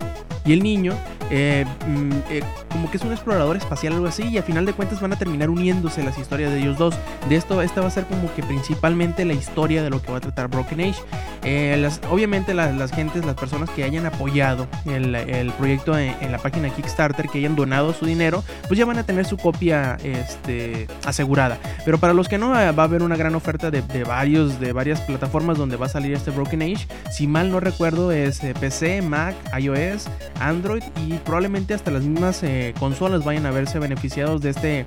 [0.45, 0.93] Y el niño
[1.31, 4.73] eh, mm, eh, como que es un explorador espacial algo así y al final de
[4.73, 6.95] cuentas van a terminar uniéndose las historias de ellos dos.
[7.29, 10.17] De esto, esta va a ser como que principalmente la historia de lo que va
[10.17, 11.01] a tratar Broken Age.
[11.43, 17.29] Eh, obviamente las, gentes, las personas que hayan apoyado el, proyecto en, la página Kickstarter,
[17.29, 21.57] que hayan donado su dinero, pues ya van a tener su copia este, asegurada.
[21.85, 25.01] Pero para los que no, va a haber una gran oferta de, varios, de varias
[25.01, 26.88] plataformas donde va a salir este Broken Age.
[27.11, 30.07] Si mal no recuerdo es PC, Mac, iOS,
[30.39, 34.86] Android y probablemente hasta las mismas eh, consolas vayan a verse beneficiados de este,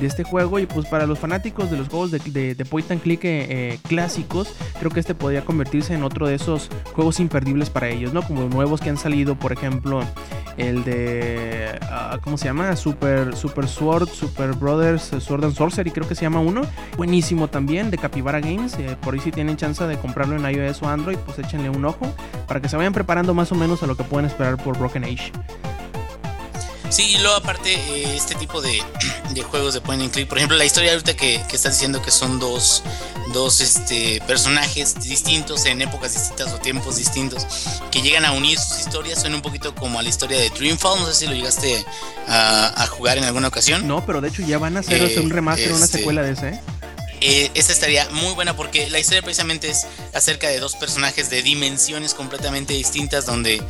[0.00, 0.58] de este juego.
[0.58, 4.54] Y pues para los fanáticos de los juegos de, point and click eh, eh, clásicos,
[4.78, 8.22] creo que este podría convertirse en otro de esos juegos imperdibles para ellos, ¿no?
[8.22, 10.00] Como nuevos que han salido, por ejemplo,
[10.56, 11.78] el de.
[11.82, 12.74] Ah, ¿Cómo se llama?
[12.76, 16.62] Super, Super Sword, Super Brothers, Sword and Sorcery, creo que se llama uno.
[16.96, 18.76] Buenísimo también, de Capybara Games.
[19.02, 22.06] por ahí si tienen chance de comprarlo en iOS o Android, pues échenle un ojo
[22.46, 25.04] para que se vayan preparando más o menos a lo que pueden esperar por Broken
[25.04, 25.32] Age.
[26.90, 28.82] Sí, y luego aparte eh, este tipo de,
[29.42, 32.10] juegos de point and click, por ejemplo, la historia ahorita que, que estás diciendo que
[32.10, 32.82] son dos,
[33.32, 37.46] dos este, personajes distintos en épocas distintas o tiempos distintos
[37.90, 41.00] que llegan a unir sus historias, suena un poquito como a la historia de Dreamfall,
[41.00, 41.84] no sé si lo llegaste
[42.26, 43.86] a, jugar en alguna ocasión.
[43.86, 46.60] No, pero de hecho ya van a hacer un remaster, una este, secuela de ese.
[47.20, 47.50] ¿Eh?
[47.54, 52.14] esta estaría muy buena porque la historia precisamente es acerca de dos personajes de dimensiones
[52.14, 53.62] completamente distintas donde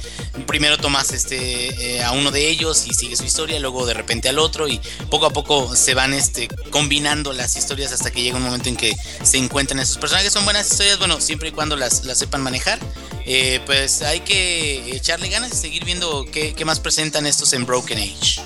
[0.46, 4.28] primero tomas este eh, a uno de ellos y sigue su historia, luego de repente
[4.28, 4.80] al otro y
[5.10, 8.76] poco a poco se van este combinando las historias hasta que llega un momento en
[8.76, 10.32] que se encuentran esos personajes.
[10.32, 12.78] Son buenas historias, bueno, siempre y cuando las, las sepan manejar.
[13.26, 17.66] Eh, pues hay que echarle ganas y seguir viendo qué, qué más presentan estos en
[17.66, 18.40] Broken Age.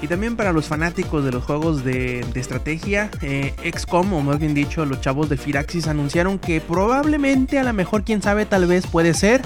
[0.00, 4.54] Y también para los fanáticos de los juegos de, estrategia, eh, XCOM, o más bien
[4.54, 8.86] dicho, los chavos de Firaxis anunciaron que probablemente, a lo mejor, quién sabe, tal vez
[8.86, 9.42] puede ser,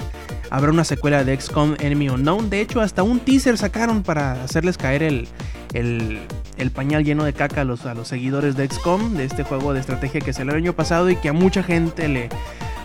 [0.51, 2.51] habrá una secuela de XCOM Enemy Unknown.
[2.51, 5.27] De hecho, hasta un teaser sacaron para hacerles caer el,
[5.73, 9.73] el, pañal lleno de caca a los, a los seguidores de XCOM, de este juego
[9.73, 12.29] de estrategia que salió el año pasado y que a mucha gente le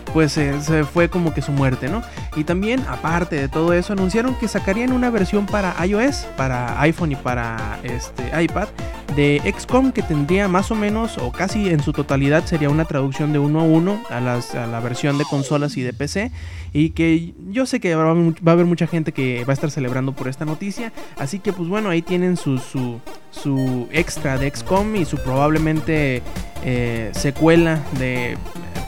[0.09, 2.01] pues eh, se fue como que su muerte, ¿no?
[2.35, 7.11] Y también, aparte de todo eso, anunciaron que sacarían una versión para iOS, para iPhone
[7.11, 8.67] y para este, iPad
[9.15, 13.33] de XCOM que tendría más o menos o casi en su totalidad sería una traducción
[13.33, 16.31] de uno a uno a, las, a la versión de consolas y de PC
[16.73, 20.13] y que yo sé que va a haber mucha gente que va a estar celebrando
[20.13, 25.05] por esta noticia, así que pues bueno, ahí tienen su, su, extra de XCOM y
[25.05, 26.21] su probablemente
[26.63, 28.37] eh, secuela de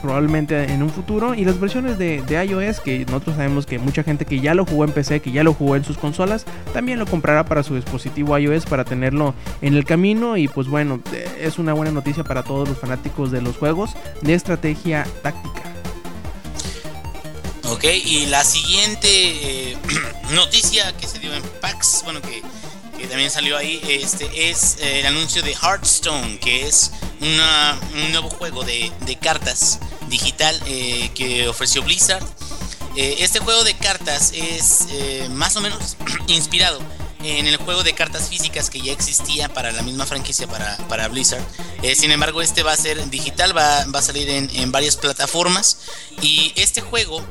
[0.02, 1.34] probablemente en un futuro.
[1.34, 4.84] Y las versiones de, iOS, que nosotros sabemos que mucha gente que ya lo jugó
[4.84, 8.36] en PC, que ya lo jugó en sus consolas, también lo comprará para su dispositivo
[8.36, 10.36] iOS para tenerlo en el camino.
[10.36, 11.00] Y pues bueno,
[11.40, 15.62] es una buena noticia para todos los fanáticos de los juegos de estrategia táctica.
[17.70, 19.76] Ok, y la siguiente eh,
[20.34, 22.42] noticia que se dio en PAX, bueno, que
[23.02, 28.30] que también salió ahí, este es eh, el anuncio de Hearthstone, que es un nuevo
[28.30, 29.80] juego de, cartas
[30.12, 32.24] digital eh, que ofreció Blizzard.
[32.94, 34.86] Eh, este juego de cartas es
[35.30, 35.96] más o menos
[36.28, 36.78] inspirado
[37.24, 41.08] en el juego de cartas físicas que ya existía para la misma franquicia para, para
[41.08, 41.42] Blizzard.
[41.94, 45.78] sin embargo, este va a ser digital, va, va a salir en, en varias plataformas.
[46.20, 47.24] Y este juego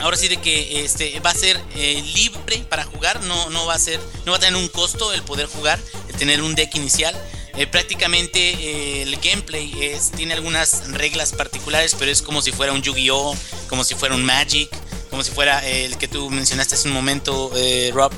[0.00, 3.74] ahora sí de que este va a ser eh, libre para jugar, no, no va
[3.74, 5.78] a ser, no va a tener un costo el poder jugar,
[6.18, 7.14] tener un deck inicial.
[7.56, 12.82] Eh, prácticamente eh, el gameplay tiene algunas reglas particulares, pero es como si fuera un
[12.82, 13.36] Yu-Gi-Oh,
[13.68, 14.70] como si fuera un Magic,
[15.10, 17.50] como si fuera el que tú mencionaste hace un momento,
[17.92, 18.12] Rob.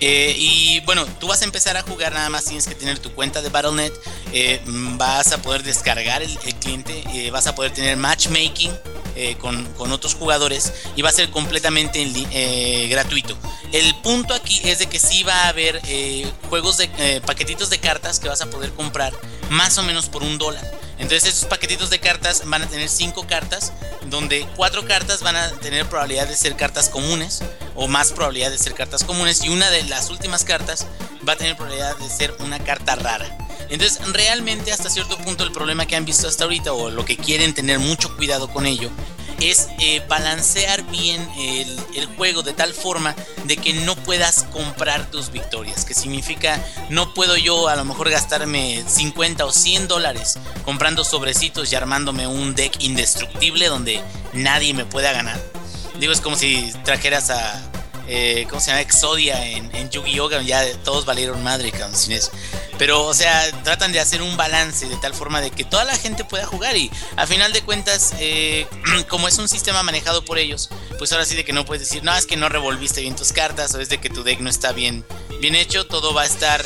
[0.00, 3.42] y bueno, tú vas a empezar a jugar, nada más tienes que tener tu cuenta
[3.42, 3.92] de Battle.net,
[4.96, 8.72] vas a poder descargar el cliente, vas a poder tener matchmaking
[9.16, 13.36] eh, con, otros jugadores y va a ser completamente eh, gratuito.
[13.72, 17.78] El punto aquí es de que sí va a haber eh, juegos de paquetitos de
[17.78, 19.14] cartas que vas a poder comprar
[19.48, 20.64] más o menos por un dólar.
[20.98, 23.72] Entonces esos paquetitos de cartas van a tener cinco cartas,
[24.06, 27.42] donde cuatro cartas van a tener probabilidad de ser cartas comunes
[27.74, 30.86] o más probabilidad de ser cartas comunes y una de las últimas cartas
[31.26, 33.45] va a tener probabilidad de ser una carta rara.
[33.68, 37.16] Entonces, realmente hasta cierto punto el problema que han visto hasta ahorita o lo que
[37.16, 38.90] quieren tener mucho cuidado con ello
[39.40, 43.14] es eh, balancear bien el, juego de tal forma
[43.44, 45.84] de que no puedas comprar tus victorias.
[45.84, 51.70] Que significa, no puedo yo a lo mejor gastarme 50 o 100 dólares comprando sobrecitos
[51.72, 54.00] y armándome un deck indestructible donde
[54.32, 55.38] nadie me pueda ganar.
[55.98, 57.62] Digo, es como si trajeras a
[58.08, 58.80] eh, ¿cómo se llama?
[58.80, 60.40] Exodia en, en Yu-Gi-Oh!
[60.42, 62.30] Ya todos valieron madre, sin eso.
[62.78, 65.96] Pero, o sea, tratan de hacer un balance de tal forma de que toda la
[65.96, 68.66] gente pueda jugar y a final de cuentas, eh,
[69.08, 72.04] como es un sistema manejado por ellos, pues ahora sí de que no puedes decir,
[72.04, 74.50] no, es que no revolviste bien tus cartas o es de que tu deck no
[74.50, 75.04] está bien,
[75.40, 76.64] bien hecho, todo va a estar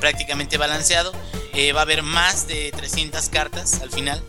[0.00, 1.12] prácticamente balanceado.
[1.54, 4.22] Eh, va a haber más de 300 cartas al final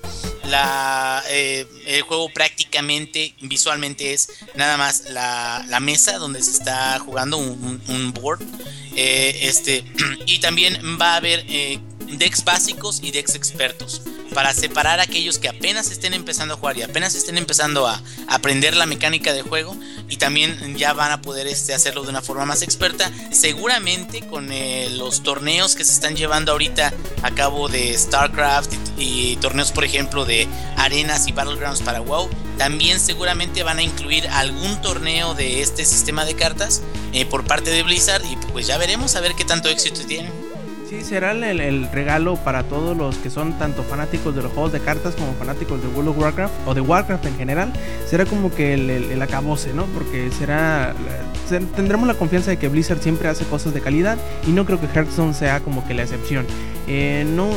[1.30, 8.14] eh, el juego prácticamente visualmente es nada más la, mesa donde se está jugando un,
[8.14, 8.42] board.
[8.96, 9.86] Eh, este,
[10.26, 11.46] y también va a haber
[12.18, 14.02] decks básicos y decks expertos
[14.34, 18.02] para separar a aquellos que apenas estén empezando a jugar y apenas estén empezando a
[18.28, 19.76] aprender la mecánica de juego
[20.10, 23.12] y también ya van a poder este, hacerlo de una forma más experta.
[23.32, 29.36] Seguramente con eh, los torneos que se están llevando ahorita a cabo de StarCraft y,
[29.38, 34.82] torneos, por ejemplo, de arenas y battlegrounds para WoW, también seguramente van a incluir algún
[34.82, 36.82] torneo de este sistema de cartas
[37.14, 40.41] eh, por parte de Blizzard y pues ya veremos a ver qué tanto éxito tienen.
[40.92, 44.82] Sí, será el, regalo para todos los que son tanto fanáticos de los juegos de
[44.82, 47.72] cartas como fanáticos de World of Warcraft o de Warcraft en general.
[48.06, 49.86] Será como que el, el, acabose, ¿no?
[49.86, 50.94] Porque será.
[51.78, 54.88] Tendremos la confianza de que Blizzard siempre hace cosas de calidad y no creo que
[54.88, 56.46] Hearthstone sea como que la excepción.
[56.90, 57.52] Eh, no,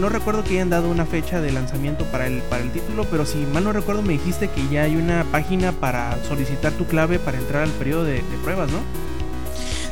[0.00, 3.26] no, recuerdo que hayan dado una fecha de lanzamiento para el, para el título, pero
[3.26, 7.20] si mal no recuerdo me dijiste que ya hay una página para solicitar tu clave
[7.20, 9.11] para entrar al periodo de pruebas, ¿no?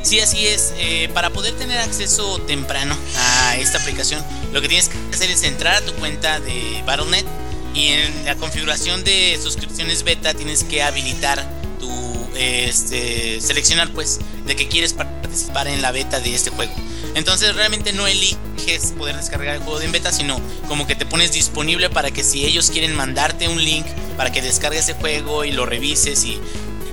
[0.03, 0.73] Sí, así es.
[0.77, 5.43] Eh, para poder tener acceso temprano a esta aplicación, lo que tienes que hacer es
[5.43, 7.25] entrar a tu cuenta de Battle.net
[7.73, 11.47] y en la configuración de suscripciones beta tienes que habilitar
[11.79, 16.73] tu, este, seleccionar pues de que quieres participar en la beta de este juego.
[17.15, 21.31] Entonces realmente no eliges poder descargar el juego de beta, sino como que te pones
[21.31, 23.85] disponible para que si ellos quieren mandarte un link
[24.17, 26.39] para que descargues ese juego y lo revises y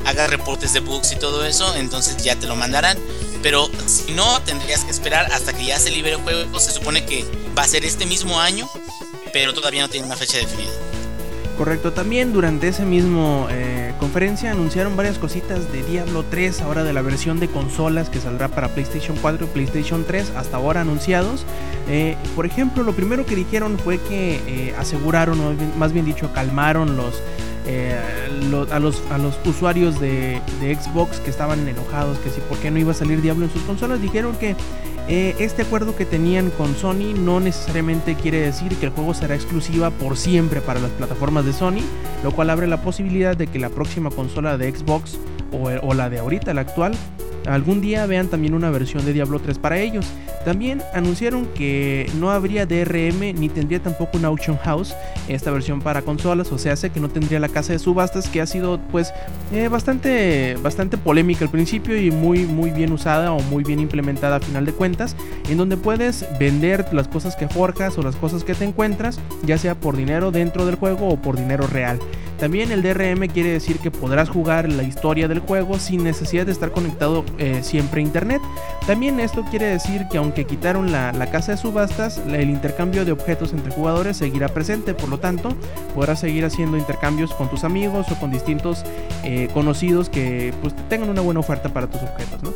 [0.04, 2.98] haga reportes de bugs y todo eso, entonces ya te lo mandarán.
[3.42, 6.58] Pero si no, tendrías que esperar hasta que ya se libere el juego.
[6.58, 7.24] Se supone que
[7.56, 8.68] va a ser este mismo año,
[9.32, 10.72] pero todavía no tiene una fecha definida.
[11.58, 16.92] Correcto, también durante ese mismo eh, conferencia anunciaron varias cositas de Diablo 3, ahora de
[16.92, 21.44] la versión de consolas que saldrá para PlayStation 4 y PlayStation 3, hasta ahora anunciados.
[21.88, 26.96] Eh, por ejemplo, lo primero que dijeron fue que eh, aseguraron, más bien dicho, calmaron
[26.96, 27.16] los
[27.70, 27.94] eh,
[28.70, 32.78] a, los, a los usuarios de, Xbox que estaban enojados, que si por qué no
[32.78, 34.56] iba a salir Diablo en sus consolas, dijeron que
[35.06, 39.34] eh, este acuerdo que tenían con Sony no necesariamente quiere decir que el juego será
[39.34, 41.82] exclusiva por siempre para las plataformas de Sony,
[42.24, 45.18] lo cual abre la posibilidad de que la próxima consola de Xbox
[45.52, 46.94] o, o la de ahorita, la actual,
[47.48, 50.06] algún día vean también una versión de Diablo 3 para ellos.
[50.44, 54.94] También anunciaron que no habría DRM ni tendría tampoco un auction house
[55.28, 58.40] esta versión para consolas, o sea, sé que no tendría la casa de subastas que
[58.40, 59.12] ha sido pues
[59.52, 64.36] eh, bastante bastante polémica al principio y muy muy bien usada o muy bien implementada
[64.36, 65.16] a final de cuentas,
[65.48, 69.58] en donde puedes vender las cosas que forjas o las cosas que te encuentras, ya
[69.58, 71.98] sea por dinero dentro del juego o por dinero real.
[72.38, 76.52] También el DRM quiere decir que podrás jugar la historia del juego sin necesidad de
[76.52, 78.40] estar conectado eh, siempre a internet.
[78.86, 83.52] También esto quiere decir que aunque quitaron la, casa de subastas, el intercambio de objetos
[83.52, 85.50] entre jugadores seguirá presente, por lo tanto
[85.94, 88.84] podrás seguir haciendo intercambios con tus amigos o con distintos
[89.24, 92.52] eh, conocidos que pues tengan una buena oferta para tus objetos, ¿no?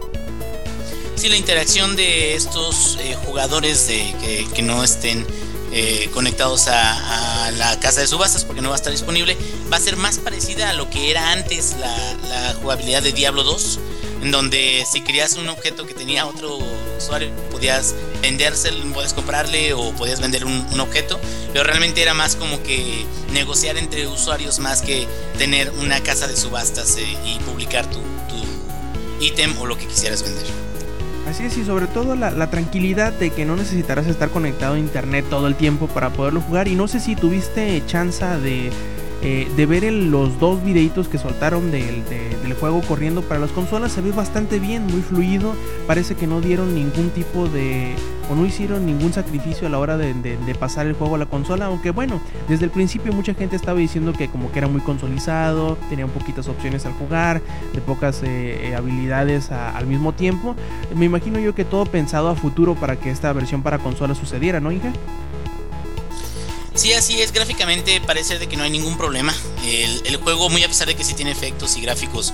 [1.23, 4.13] Sí, la interacción de estos eh, jugadores de,
[4.55, 5.25] que, no estén
[5.73, 9.37] eh, conectados a, la casa de subastas porque no va a estar disponible,
[9.71, 13.81] va a ser más parecida a lo que era antes la, jugabilidad de Diablo 2,
[14.23, 16.59] en donde si querías un objeto que tenía otro
[16.97, 21.19] usuario, podías vendérselo, podías comprarle o podías vender un, objeto,
[21.53, 25.07] pero realmente era más como que negociar entre usuarios más que
[25.39, 28.01] tener una casa de subastas eh, y publicar tu
[29.23, 30.72] ítem o lo que quisieras vender.
[31.29, 35.25] Así es, y sobre todo la, tranquilidad de que no necesitarás estar conectado a internet
[35.31, 36.69] todo el tiempo para poderlo jugar.
[36.69, 38.71] Y no sé si tuviste chance de,
[39.23, 43.93] eh, de ver los dos videitos que soltaron del, del, juego corriendo para las consolas.
[43.93, 45.55] Se ve bastante bien, muy fluido.
[45.87, 47.95] Parece que no dieron ningún tipo de,
[48.31, 50.13] o no hicieron ningún sacrificio a la hora de,
[50.59, 54.13] pasar el juego a la consola, aunque bueno, desde el principio mucha gente estaba diciendo
[54.13, 57.43] que como que era muy consolizado, tenía poquitas opciones al jugar,
[57.73, 60.55] de pocas eh, eh, habilidades al mismo tiempo.
[60.95, 64.61] Me imagino yo que todo pensado a futuro para que esta versión para consola sucediera,
[64.61, 64.93] ¿no, hija?
[66.75, 69.35] Sí, así es, gráficamente parece de que no hay ningún problema.
[69.65, 72.33] El, el, juego, muy a pesar de que sí tiene efectos y gráficos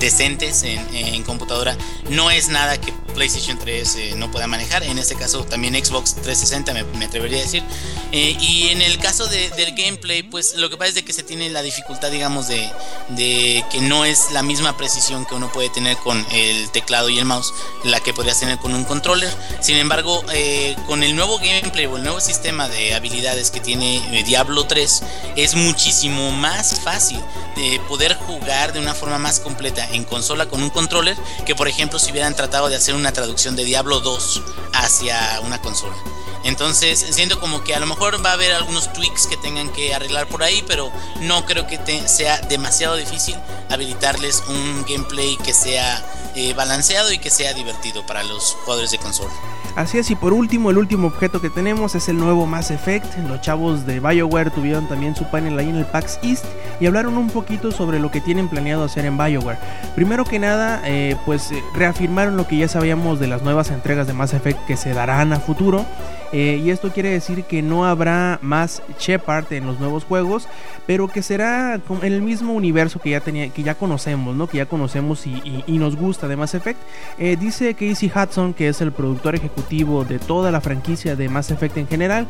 [0.00, 1.76] decentes en, computadora.
[2.08, 4.82] No es nada que PlayStation 3 eh, no pueda manejar.
[4.82, 7.62] En este caso también Xbox 360 me, atrevería a decir.
[8.10, 11.22] Eh, y en el caso del gameplay, pues lo que pasa es de que se
[11.22, 12.68] tiene la dificultad, digamos, de,
[13.10, 17.18] de, que no es la misma precisión que uno puede tener con el teclado y
[17.18, 17.52] el mouse,
[17.84, 19.32] la que podrías tener con un controller.
[19.60, 24.24] Sin embargo, eh, con el nuevo gameplay o el nuevo sistema de habilidades que tiene
[24.24, 25.02] Diablo 3,
[25.36, 27.20] es muchísimo más fácil
[27.56, 31.16] de poder jugar de una forma más completa en consola con un controller
[31.46, 34.42] que por ejemplo si hubieran tratado de hacer una traducción de Diablo 2
[34.74, 35.96] hacia una consola.
[36.42, 39.94] Entonces siento como que a lo mejor va a haber algunos tweaks que tengan que
[39.94, 41.78] arreglar por ahí, pero no creo que
[42.08, 43.36] sea demasiado difícil
[43.68, 46.02] habilitarles un gameplay que sea
[46.34, 49.32] eh, balanceado y que sea divertido para los jugadores de consola.
[49.76, 53.16] Así es, y por último, el último objeto que tenemos es el nuevo Mass Effect.
[53.28, 56.44] Los chavos de BioWare tuvieron también su panel ahí en el PAX East
[56.80, 59.58] y hablaron un poquito sobre lo que tienen planeado hacer en BioWare.
[59.94, 64.06] Primero que nada, eh, pues eh, reafirmaron lo que ya sabíamos de las nuevas entregas
[64.06, 65.86] de Mass Effect que se darán a futuro.
[66.32, 70.48] Eh, y esto quiere decir que no habrá más Shepard en los nuevos juegos,
[70.86, 74.46] pero que será en el mismo universo que ya, tenía, que ya conocemos, ¿no?
[74.46, 75.40] que ya conocemos y,
[75.80, 76.78] nos gusta de Mass Effect.
[77.18, 81.50] Eh, dice Casey Hudson, que es el productor ejecutivo de toda la franquicia de Mass
[81.50, 82.26] Effect en general,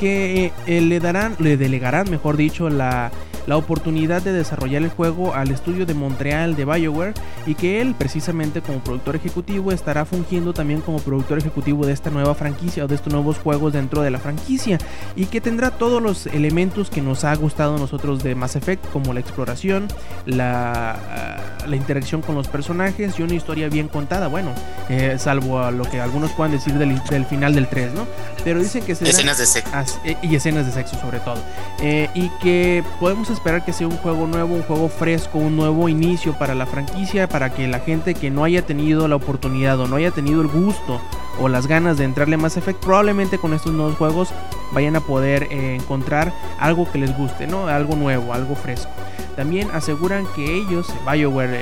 [0.00, 3.12] que eh, le darán, le delegarán, mejor dicho, la,
[3.48, 7.14] la oportunidad de desarrollar el juego al estudio de Montreal de BioWare
[7.46, 12.10] y que él, precisamente como productor ejecutivo, estará fungiendo también como productor ejecutivo de esta
[12.10, 14.78] nueva franquicia o de estos nuevos juegos dentro de la franquicia
[15.16, 18.90] y que tendrá todos los elementos que nos ha gustado a nosotros de Mass Effect,
[18.92, 19.88] como la exploración,
[20.26, 24.28] la, la interacción con los personajes y una historia bien contada.
[24.28, 24.52] Bueno,
[24.88, 28.06] eh, salvo a lo que algunos puedan decir del, final del 3, ¿no?
[28.44, 31.36] Pero dicen que será, escenas de sexo eh, y escenas de sexo sobre todo
[31.80, 35.88] eh, y que podemos esperar que sea un juego nuevo, un juego fresco, un nuevo
[35.88, 39.86] inicio para la franquicia, para que la gente que no haya tenido la oportunidad o
[39.86, 41.00] no haya tenido el gusto
[41.40, 44.30] o las ganas de entrarle más efecto, probablemente con estos nuevos juegos
[44.72, 47.66] vayan a poder eh, encontrar algo que les guste, ¿no?
[47.66, 48.90] Algo nuevo, algo fresco.
[49.38, 51.54] También aseguran que ellos, BioWare,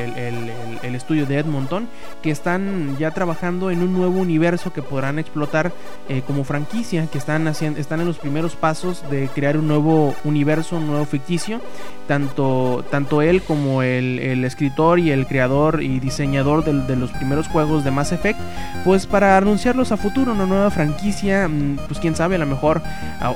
[0.82, 1.88] el, estudio de Edmonton,
[2.22, 5.72] que están ya trabajando en un nuevo universo que podrán explotar
[6.08, 10.14] eh, como franquicia, que están, haciendo, están en los primeros pasos de crear un nuevo
[10.24, 11.60] universo, un nuevo ficticio.
[12.08, 17.84] Tanto, tanto él como el, escritor y el creador y diseñador de, los primeros juegos
[17.84, 18.40] de Mass Effect,
[18.84, 22.80] pues para anunciarlos a futuro, una nueva franquicia, mm, pues quién sabe, a lo mejor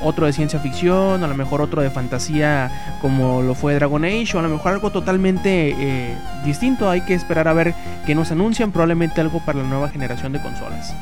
[0.03, 2.71] otro de ciencia ficción, a lo mejor otro de fantasía
[3.03, 6.89] como lo fue Dragon Age a lo mejor algo totalmente eh, distinto.
[6.89, 7.75] Hay que esperar a ver
[8.07, 10.93] que nos anuncian probablemente algo para la nueva generación de consolas.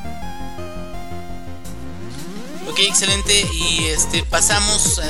[2.68, 3.47] Ok, excelente.
[3.53, 5.01] Y este pasamos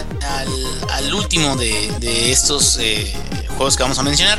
[0.91, 3.13] al, último de, estos eh,
[3.57, 4.39] juegos que vamos a mencionar.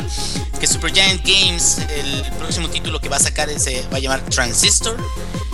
[0.59, 4.21] Que Super Giant Games, el próximo título que va a sacar se va a llamar
[4.21, 4.97] Transistor.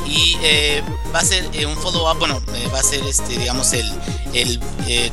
[0.06, 0.84] Y eh,
[1.14, 2.42] va a ser un follow-up, bueno,
[2.74, 3.92] va a ser este, digamos, el,
[4.34, 4.60] el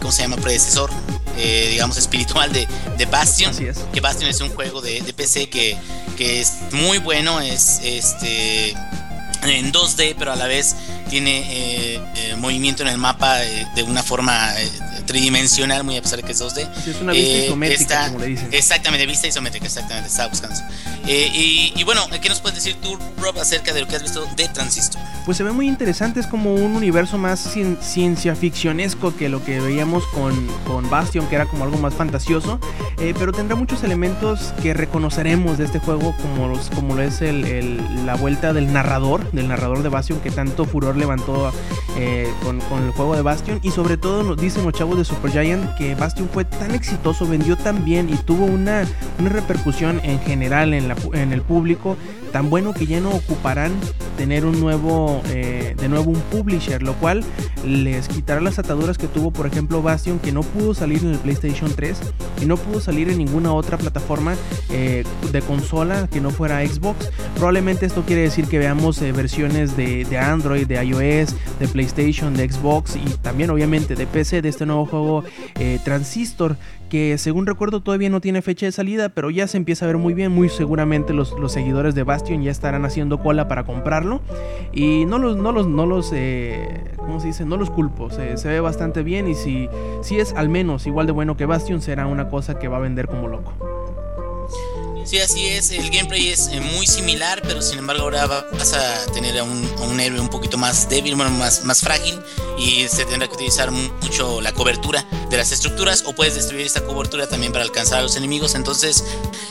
[0.01, 0.37] ¿cómo se llama?
[0.37, 0.91] Predecesor
[1.39, 2.69] eh, digamos, espiritual de,
[2.99, 3.55] de Bastion.
[3.93, 5.77] Que Bastion es un juego de, PC que,
[6.17, 8.75] que, es muy bueno, es este
[9.43, 10.77] en 2D, pero a la vez
[11.11, 14.53] tiene eh, eh, movimiento en el mapa de una forma
[15.07, 16.69] tridimensional, muy a pesar de que es 2D.
[16.87, 18.49] es una vista isométrica, como le dicen.
[18.53, 20.65] Exactamente, vista isométrica, exactamente, estaba buscando eso.
[21.07, 24.25] Y, y, bueno, ¿qué nos puedes decir tú, Rob, acerca de lo que has visto
[24.37, 25.03] de Transistor?
[25.25, 27.41] Pues se ve muy interesante, es como un universo más
[27.81, 32.61] ciencia ficcionesco que lo que veíamos con, con Bastion, que era como algo más fantasioso,
[32.97, 38.07] pero tendrá muchos elementos que reconoceremos de este juego, como, los, como lo es el,
[38.07, 41.53] la vuelta del narrador, del narrador de Bastion, que tanto furor levantó
[41.97, 43.59] eh, con, el juego de Bastion.
[43.63, 47.57] Y sobre todo nos dicen los chavos de Supergiant que Bastion fue tan exitoso, vendió
[47.57, 48.87] tan bien y tuvo una,
[49.19, 51.97] una repercusión en general en, la, en el público
[52.33, 53.73] tan bueno que ya no ocuparán
[54.17, 57.23] tener un nuevo, eh, de nuevo un publisher, lo cual
[57.65, 61.19] les quitará las ataduras que tuvo, por ejemplo, Bastion, que no pudo salir en el
[61.19, 61.99] PlayStation 3
[62.41, 64.35] y no pudo salir en ninguna otra plataforma
[64.71, 67.11] eh, de consola que no fuera Xbox.
[67.35, 72.35] Probablemente esto quiere decir que veamos eh, versiones de, de, Android, de iOS, de PlayStation,
[72.35, 75.25] de Xbox y también obviamente de PC de este nuevo juego
[75.85, 76.57] Transistor
[76.93, 79.97] que según recuerdo todavía no tiene fecha de salida, pero ya se empieza a ver
[79.97, 84.21] muy bien, muy seguramente los, los seguidores de Bastion ya estarán haciendo cola para comprarlo
[84.75, 87.47] y no los, no los, no los, eh, ¿cómo se dice?
[87.47, 89.71] No los culpo, se, se, ve bastante bien y si,
[90.03, 92.81] si es al menos igual de bueno que Bastion será una cosa que va a
[92.81, 93.55] vender como loco.
[95.05, 95.71] Sí, así es.
[95.73, 100.01] El gameplay es eh, muy similar, pero sin embargo ahora vas a tener a un,
[100.01, 102.19] héroe un poquito más débil, más, más frágil
[102.59, 106.85] y se tendrá que utilizar mucho la cobertura de las estructuras o puedes destruir esta
[106.85, 108.55] cobertura también para alcanzar a los enemigos.
[108.55, 109.05] Entonces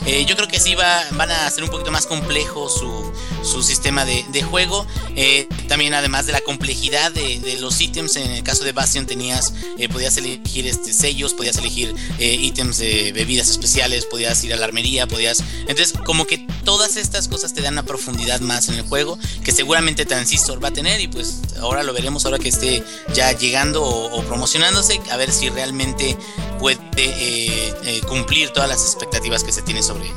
[0.06, 3.62] eh, yo creo que sí va, van a hacer un poquito más complejo su, su
[3.62, 4.86] sistema de, juego.
[5.14, 9.52] Eh, también además de la complejidad de, los ítems, en el caso de Bastion tenías,
[9.92, 15.06] podías elegir este, sellos, podías elegir ítems de bebidas especiales, podías ir a la armería,
[15.06, 19.18] podías entonces, como que todas estas cosas te dan una profundidad más en el juego
[19.44, 22.84] que seguramente Transistor va a tener y pues ahora lo veremos ahora que esté
[23.14, 26.16] ya llegando o, promocionándose, a ver si realmente
[26.58, 30.14] puede eh, eh, cumplir todas las expectativas que se tiene sobre él.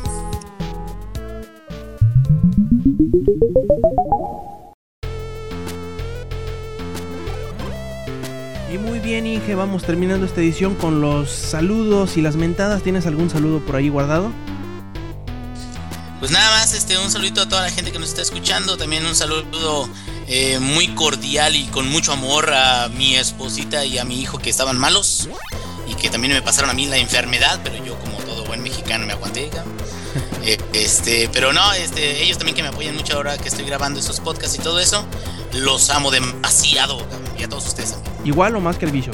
[8.73, 12.83] Y muy bien, Inge, vamos terminando esta edición con los saludos y las mentadas.
[12.83, 14.33] ¿Tienes algún saludo por ahí guardado?
[16.25, 18.77] Pues nada más, este, un saludito a toda la gente que nos está escuchando.
[18.77, 19.87] También un saludo
[20.27, 24.49] eh, muy cordial y con mucho amor a mi esposita y a mi hijo que
[24.49, 25.29] estaban malos
[25.87, 29.05] y que también me pasaron a mí la enfermedad, pero yo como todo buen mexicano
[29.05, 29.51] me aguanté.
[30.47, 33.99] Eh, este, pero no, este, ellos también que me apoyan mucho ahora que estoy grabando
[33.99, 35.03] estos podcasts y todo eso,
[35.53, 37.03] los amo demasiado,
[37.37, 38.15] y a todos ustedes también.
[38.25, 39.09] Igual o más que el bicho.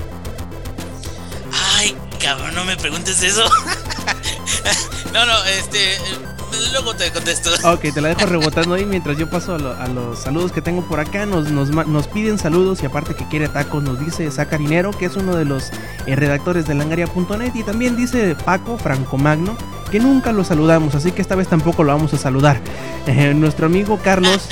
[1.78, 3.50] Ay, cabrón, no me preguntes eso.
[5.14, 5.98] no, no, este
[6.72, 7.50] luego te contesto.
[7.64, 11.00] Ok, te la dejo rebotando ahí mientras yo paso a, los saludos que tengo por
[11.00, 11.26] acá.
[11.26, 15.36] Nos, nos, piden saludos y aparte que quiere tacos, nos dice Sacarinero, que es uno
[15.36, 15.72] de los
[16.06, 17.52] eh, redactores de langaria.net.
[17.54, 19.56] Y también dice Paco Franco Magno,
[19.92, 22.60] que nunca lo saludamos, así que esta vez tampoco lo vamos a saludar.
[23.08, 24.48] Eh, nuestro amigo Carlos.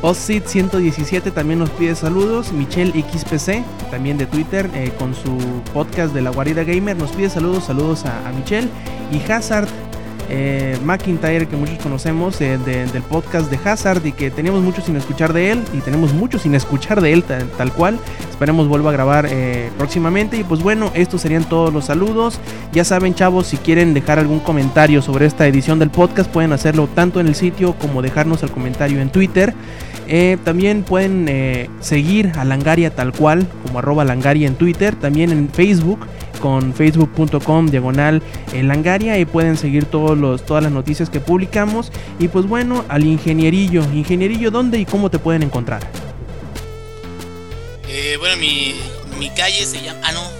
[0.00, 2.52] Ossit 117 también nos pide saludos.
[2.52, 5.36] Michelle XPC, también de Twitter, eh, con su
[5.72, 7.64] podcast de la Guarida Gamer, nos pide saludos.
[7.64, 8.68] Saludos a, a Michelle.
[9.10, 9.66] Y Hazard
[10.28, 14.96] eh, McIntyre que muchos conocemos eh, del podcast de Hazard y que teníamos mucho sin
[14.96, 17.98] escuchar de él y tenemos mucho sin escuchar de él tal, cual.
[18.30, 22.40] Esperemos vuelva a grabar eh, próximamente y pues bueno, estos serían todos los saludos.
[22.72, 26.88] Ya saben chavos, si quieren dejar algún comentario sobre esta edición del podcast pueden hacerlo
[26.94, 29.54] tanto en el sitio como dejarnos el comentario en Twitter.
[30.44, 36.00] también pueden seguir a Langaria tal cual, como arroba Langaria en Twitter, también en Facebook
[36.40, 38.22] con facebook.com diagonal
[38.52, 41.90] langaria y pueden seguir todos los, todas las noticias que publicamos.
[42.18, 43.82] Y pues bueno, al ingenierillo.
[43.92, 45.88] Ingenierillo, ¿dónde y cómo te pueden encontrar?
[47.88, 48.74] Eh, bueno, mi,
[49.18, 50.00] mi, calle se llama...
[50.02, 50.34] Ah, no.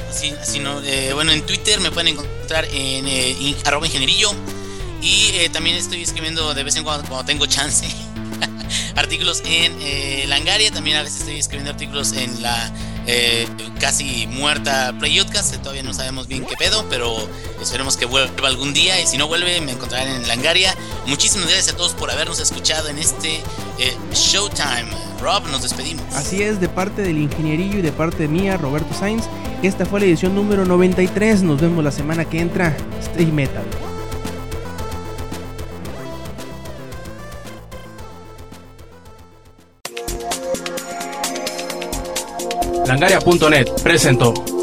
[0.84, 4.30] Eh, bueno, en Twitter me pueden encontrar en eh, arroba ingenierillo.
[5.02, 7.86] Y también estoy escribiendo de vez en cuando cuando tengo chance.
[8.96, 12.72] artículos en Langaria, también a veces estoy escribiendo artículos en la
[13.06, 13.46] eh,
[13.80, 15.56] casi muerta Playudcast.
[15.56, 17.16] Todavía no sabemos bien qué pedo, pero
[17.60, 19.00] esperemos que vuelva algún día.
[19.00, 20.74] Y si no vuelve, me encontrarán en Langaria.
[21.06, 23.36] Muchísimas gracias a todos por habernos escuchado en este
[23.78, 24.88] eh, Showtime.
[25.20, 26.04] Rob, nos despedimos.
[26.14, 29.24] Así es, de parte del ingenierillo y de parte mía, Roberto Sainz.
[29.62, 31.42] Esta fue la edición número 93.
[31.42, 32.76] Nos vemos la semana que entra.
[33.00, 33.64] Stay Metal.
[42.94, 44.53] Langaria.net presentó.